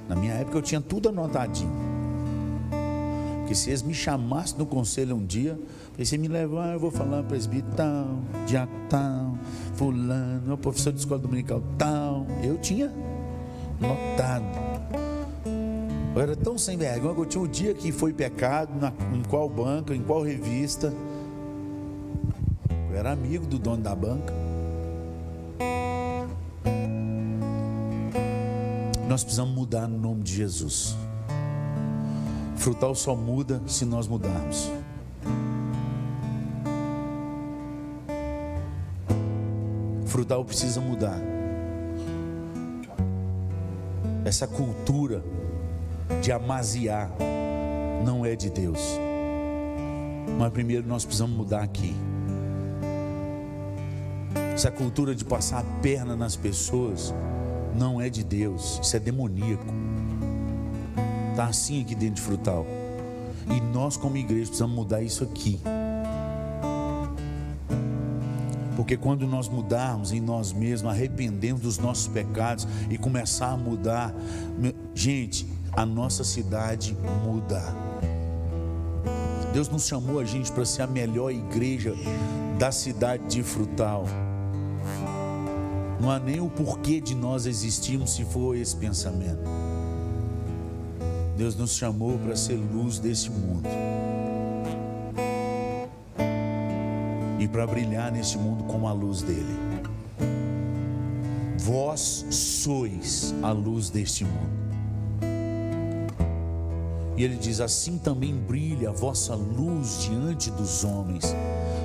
[0.07, 1.73] Na minha época eu tinha tudo anotadinho.
[3.39, 5.59] Porque se eles me chamassem no conselho um dia,
[6.05, 9.39] se me levar, eu vou falar presbítero tal, diácono tal,
[9.77, 12.27] fulano, professor de escola dominical tal.
[12.43, 12.93] Eu tinha
[13.81, 14.45] notado.
[16.15, 18.93] Eu era tão sem vergonha que eu tinha o um dia que foi pecado, na,
[19.15, 20.93] em qual banca, em qual revista.
[22.95, 24.33] Eu era amigo do dono da banca.
[29.09, 30.97] Nós precisamos mudar no nome de Jesus.
[32.55, 34.71] Frutal só muda se nós mudarmos.
[40.07, 41.19] Frutal precisa mudar.
[44.25, 45.21] Essa cultura
[46.23, 47.11] de amaziar
[48.07, 48.79] não é de Deus.
[50.39, 51.93] Mas primeiro nós precisamos mudar aqui.
[54.55, 57.13] Essa cultura de passar a perna nas pessoas
[57.77, 59.67] não é de Deus, isso é demoníaco.
[61.33, 62.65] Está assim aqui dentro de frutal.
[63.51, 65.61] E nós, como igreja, precisamos mudar isso aqui.
[68.77, 74.15] Porque quando nós mudarmos em nós mesmos, arrependemos dos nossos pecados e começar a mudar,
[74.95, 77.61] gente, a nossa cidade muda.
[79.53, 81.93] Deus nos chamou a gente para ser a melhor igreja
[82.57, 84.07] da cidade de Frutal.
[86.05, 89.41] Não há nem o porquê de nós existirmos se for esse pensamento.
[91.35, 93.67] Deus nos chamou para ser luz desse mundo.
[97.41, 99.57] E para brilhar nesse mundo com a luz dele.
[101.61, 104.65] Vós sois a luz deste mundo.
[107.17, 111.35] E ele diz: Assim também brilha a vossa luz diante dos homens,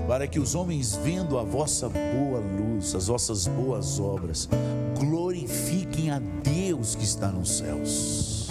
[0.10, 4.49] para que os homens, vendo a vossa boa luz, as vossas boas obras,
[4.97, 8.49] glorifiquem a Deus que está nos céus.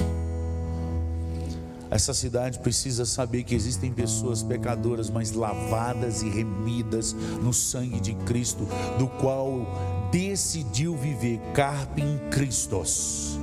[1.91, 8.15] Essa cidade precisa saber que existem pessoas pecadoras, mas lavadas e remidas no sangue de
[8.15, 8.65] Cristo,
[8.97, 9.67] do qual
[10.13, 13.37] decidiu viver carpe em Cristos.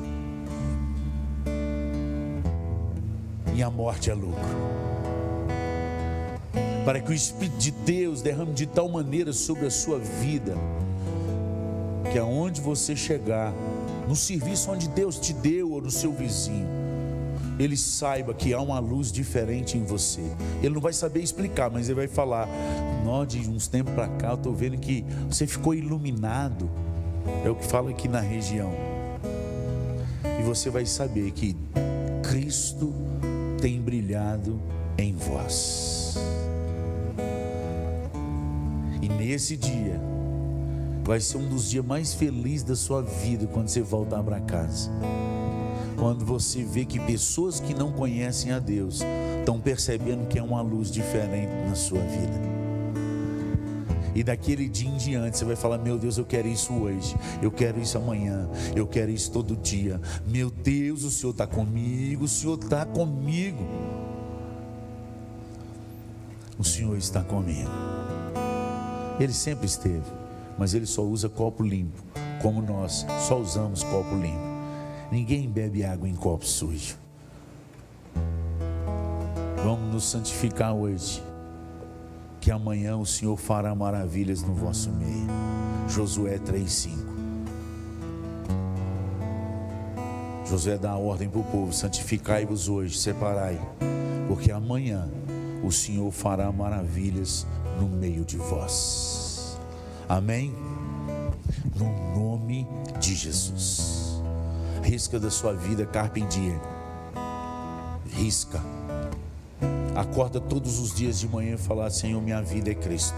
[3.53, 4.84] E a morte é lucro
[6.85, 10.55] para que o Espírito de Deus derrame de tal maneira sobre a sua vida,
[12.11, 13.51] que aonde você chegar,
[14.07, 16.67] no serviço onde Deus te deu ou no seu vizinho,
[17.57, 20.21] ele saiba que há uma luz diferente em você.
[20.61, 22.47] Ele não vai saber explicar, mas ele vai falar:
[23.03, 26.69] Nó, de uns tempos para cá, eu estou vendo que você ficou iluminado.
[27.43, 28.71] É o que fala aqui na região.
[30.39, 31.55] E você vai saber que
[32.29, 32.93] Cristo
[33.59, 34.59] tem brilhado
[34.97, 36.15] em vós.
[39.05, 40.01] E nesse dia,
[41.03, 44.89] vai ser um dos dias mais felizes da sua vida quando você voltar para casa.
[45.95, 49.01] Quando você vê que pessoas que não conhecem a Deus
[49.37, 52.41] estão percebendo que é uma luz diferente na sua vida.
[54.15, 57.51] E daquele dia em diante você vai falar: Meu Deus, eu quero isso hoje, eu
[57.51, 60.01] quero isso amanhã, eu quero isso todo dia.
[60.25, 63.63] Meu Deus, o Senhor está comigo, o Senhor está comigo.
[66.57, 67.69] O Senhor está comigo.
[69.19, 70.11] Ele sempre esteve,
[70.57, 72.03] mas ele só usa copo limpo,
[72.41, 74.55] como nós só usamos copo limpo.
[75.09, 76.97] Ninguém bebe água em copo sujo.
[79.63, 81.23] Vamos nos santificar hoje,
[82.41, 85.27] que amanhã o Senhor fará maravilhas no vosso meio.
[85.87, 87.15] Josué 3:5.
[90.45, 93.59] Josué dá a ordem para o povo: santificai-vos hoje, separai,
[94.27, 95.09] porque amanhã
[95.63, 97.47] o Senhor fará maravilhas
[97.79, 99.57] no meio de vós.
[100.07, 100.53] Amém?
[101.75, 102.67] No nome
[102.99, 104.21] de Jesus.
[104.83, 106.59] Risca da sua vida, carpe diem.
[108.11, 108.61] Risca.
[109.95, 113.17] Acorda todos os dias de manhã e fala: Senhor, minha vida é Cristo.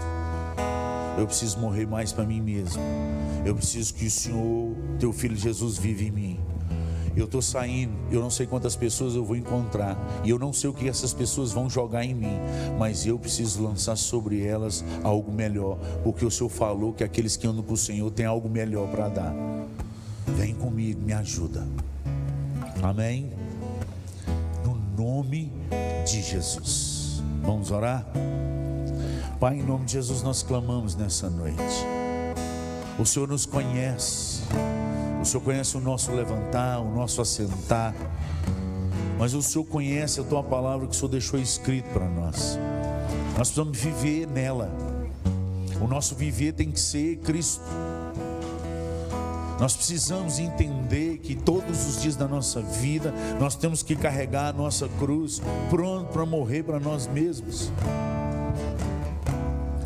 [1.18, 2.80] Eu preciso morrer mais para mim mesmo.
[3.44, 6.40] Eu preciso que o Senhor, teu filho Jesus, vive em mim.
[7.18, 10.70] Eu estou saindo, eu não sei quantas pessoas eu vou encontrar, e eu não sei
[10.70, 12.38] o que essas pessoas vão jogar em mim,
[12.78, 17.44] mas eu preciso lançar sobre elas algo melhor, porque o Senhor falou que aqueles que
[17.44, 19.34] andam com o Senhor têm algo melhor para dar.
[20.28, 21.66] Vem comigo, me ajuda.
[22.80, 23.32] Amém?
[24.64, 25.52] No nome
[26.06, 27.20] de Jesus.
[27.42, 28.06] Vamos orar?
[29.40, 31.84] Pai, em nome de Jesus, nós clamamos nessa noite.
[32.96, 34.40] O Senhor nos conhece.
[35.28, 37.94] Senhor conhece o nosso levantar, o nosso assentar.
[39.18, 42.58] Mas o Senhor conhece a tua palavra que o Senhor deixou escrito para nós.
[43.36, 44.70] Nós precisamos viver nela.
[45.82, 47.62] O nosso viver tem que ser Cristo.
[49.60, 54.52] Nós precisamos entender que todos os dias da nossa vida nós temos que carregar a
[54.52, 57.70] nossa cruz pronto para morrer para nós mesmos.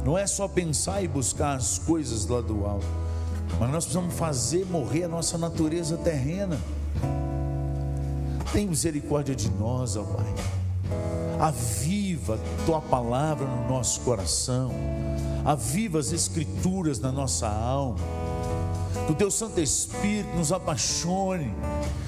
[0.05, 3.02] Não é só pensar e buscar as coisas lá do alto
[3.59, 6.59] mas nós precisamos fazer morrer a nossa natureza terrena.
[8.53, 10.35] Tem misericórdia de nós, ó Pai.
[11.41, 14.71] Aviva tua palavra no nosso coração.
[15.45, 17.99] Aviva as escrituras na nossa alma.
[19.07, 21.53] Que o teu Santo Espírito nos apaixone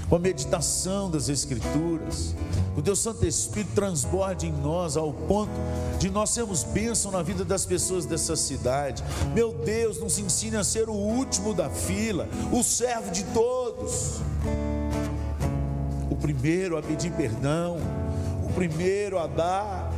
[0.08, 2.34] com a meditação das Escrituras.
[2.76, 5.52] O teu Santo Espírito transborde em nós ao ponto
[5.98, 9.02] de nós sermos bênção na vida das pessoas dessa cidade.
[9.32, 14.20] Meu Deus, nos ensine a ser o último da fila, o servo de todos.
[16.10, 17.78] O primeiro a pedir perdão,
[18.44, 19.92] o primeiro a dar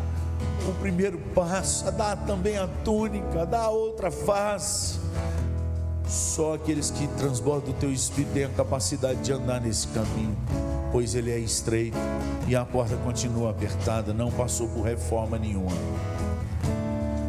[0.68, 5.05] o primeiro passo, a dar também a túnica, a dar a outra face
[6.06, 10.36] só aqueles que transbordam do teu espírito têm a capacidade de andar nesse caminho,
[10.92, 11.98] pois ele é estreito
[12.46, 15.76] e a porta continua apertada, não passou por reforma nenhuma.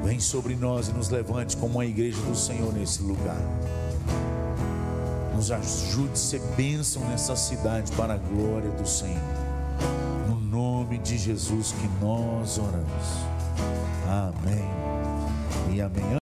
[0.03, 3.41] Vem sobre nós e nos levante como uma igreja do Senhor nesse lugar.
[5.35, 9.21] Nos ajude a ser bênção nessa cidade para a glória do Senhor.
[10.27, 13.27] No nome de Jesus que nós oramos.
[14.07, 16.17] Amém e amém.